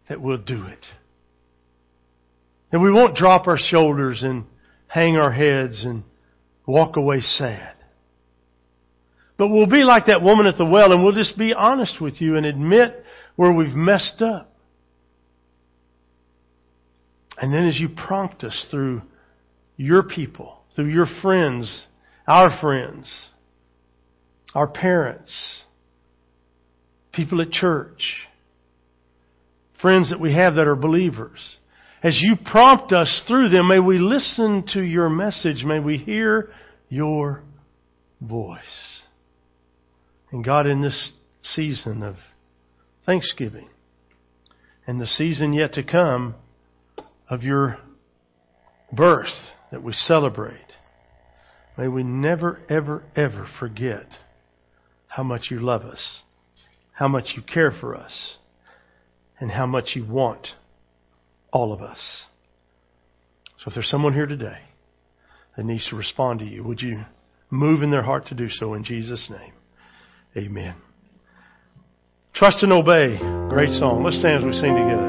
that 0.09 0.19
we'll 0.19 0.39
do 0.39 0.65
it. 0.65 0.87
And 2.73 2.83
we 2.83 2.91
won't 2.91 3.17
drop 3.17 3.47
our 3.49 3.59
shoulders 3.59 4.23
and 4.23 4.45
hang 4.87 5.19
our 5.19 5.31
heads 5.31 5.85
and 5.85 6.05
walk 6.67 6.97
away 6.97 7.21
sad. 7.21 7.75
But 9.37 9.49
we'll 9.49 9.67
be 9.67 9.83
like 9.83 10.07
that 10.07 10.23
woman 10.23 10.47
at 10.47 10.57
the 10.59 10.65
well 10.65 10.93
and 10.93 11.03
we'll 11.03 11.13
just 11.13 11.37
be 11.37 11.53
honest 11.53 12.01
with 12.01 12.21
you 12.21 12.37
and 12.37 12.47
admit 12.47 13.05
where 13.37 13.53
we've 13.53 13.75
messed 13.75 14.23
up. 14.23 14.51
And 17.37 17.53
then 17.53 17.67
as 17.67 17.79
you 17.81 17.89
prompt 17.89 18.45
us 18.45 18.67
through 18.71 19.03
your 19.77 20.05
people, 20.05 20.61
through 20.77 20.93
your 20.93 21.07
friends, 21.21 21.87
our 22.29 22.61
friends, 22.61 23.29
our 24.55 24.69
parents, 24.69 25.65
people 27.13 27.41
at 27.43 27.51
church, 27.51 28.29
friends 29.83 30.11
that 30.11 30.21
we 30.21 30.33
have 30.33 30.55
that 30.55 30.69
are 30.69 30.77
believers, 30.77 31.59
as 32.05 32.21
you 32.21 32.37
prompt 32.37 32.93
us 32.93 33.25
through 33.27 33.49
them, 33.49 33.67
may 33.67 33.81
we 33.81 33.99
listen 33.99 34.67
to 34.75 34.83
your 34.83 35.09
message. 35.09 35.65
May 35.65 35.81
we 35.81 35.97
hear 35.97 36.51
your 36.91 37.43
voice. 38.21 38.61
And 40.31 40.45
God, 40.45 40.67
in 40.67 40.83
this 40.83 41.13
season 41.43 42.03
of 42.03 42.17
Thanksgiving 43.07 43.69
and 44.87 45.01
the 45.01 45.07
season 45.07 45.55
yet 45.55 45.73
to 45.73 45.83
come 45.83 46.35
of 47.31 47.43
your 47.43 47.79
birth 48.93 49.33
that 49.73 49.83
we 49.83 49.95
celebrate, 49.95 50.59
may 51.79 51.89
we 51.89 52.03
never, 52.03 52.61
ever, 52.69 53.03
ever 53.17 53.49
forget 53.59 54.07
how 55.07 55.23
much 55.23 55.47
you 55.51 55.59
love 55.59 55.83
us, 55.83 56.21
how 56.93 57.09
much 57.09 57.33
you 57.35 57.43
care 57.43 57.73
for 57.81 57.97
us, 57.97 58.37
and 59.41 59.51
how 59.51 59.67
much 59.67 59.93
you 59.95 60.05
want 60.05 60.49
all 61.55 61.73
of 61.73 61.81
us. 61.81 61.99
So 63.59 63.69
if 63.69 63.75
there's 63.75 63.89
someone 63.89 64.13
here 64.13 64.27
today 64.27 64.59
that 65.57 65.65
needs 65.65 65.89
to 65.89 65.97
respond 65.97 66.41
to 66.41 66.45
you, 66.45 66.65
would 66.65 66.83
you 66.83 67.05
move 67.49 67.83
in 67.83 67.91
their 67.91 68.03
heart 68.03 68.27
to 68.27 68.35
do 68.35 68.49
so 68.51 68.75
in 68.75 68.85
Jesus' 68.85 69.31
name? 69.31 69.53
Amen. 70.37 70.75
Trust 72.35 72.65
and 72.65 72.73
obey. 72.73 73.17
Great 73.49 73.71
song. 73.71 74.03
Let's 74.03 74.19
stand 74.19 74.39
as 74.39 74.45
we 74.45 74.53
sing 74.53 74.75
together. 74.75 75.05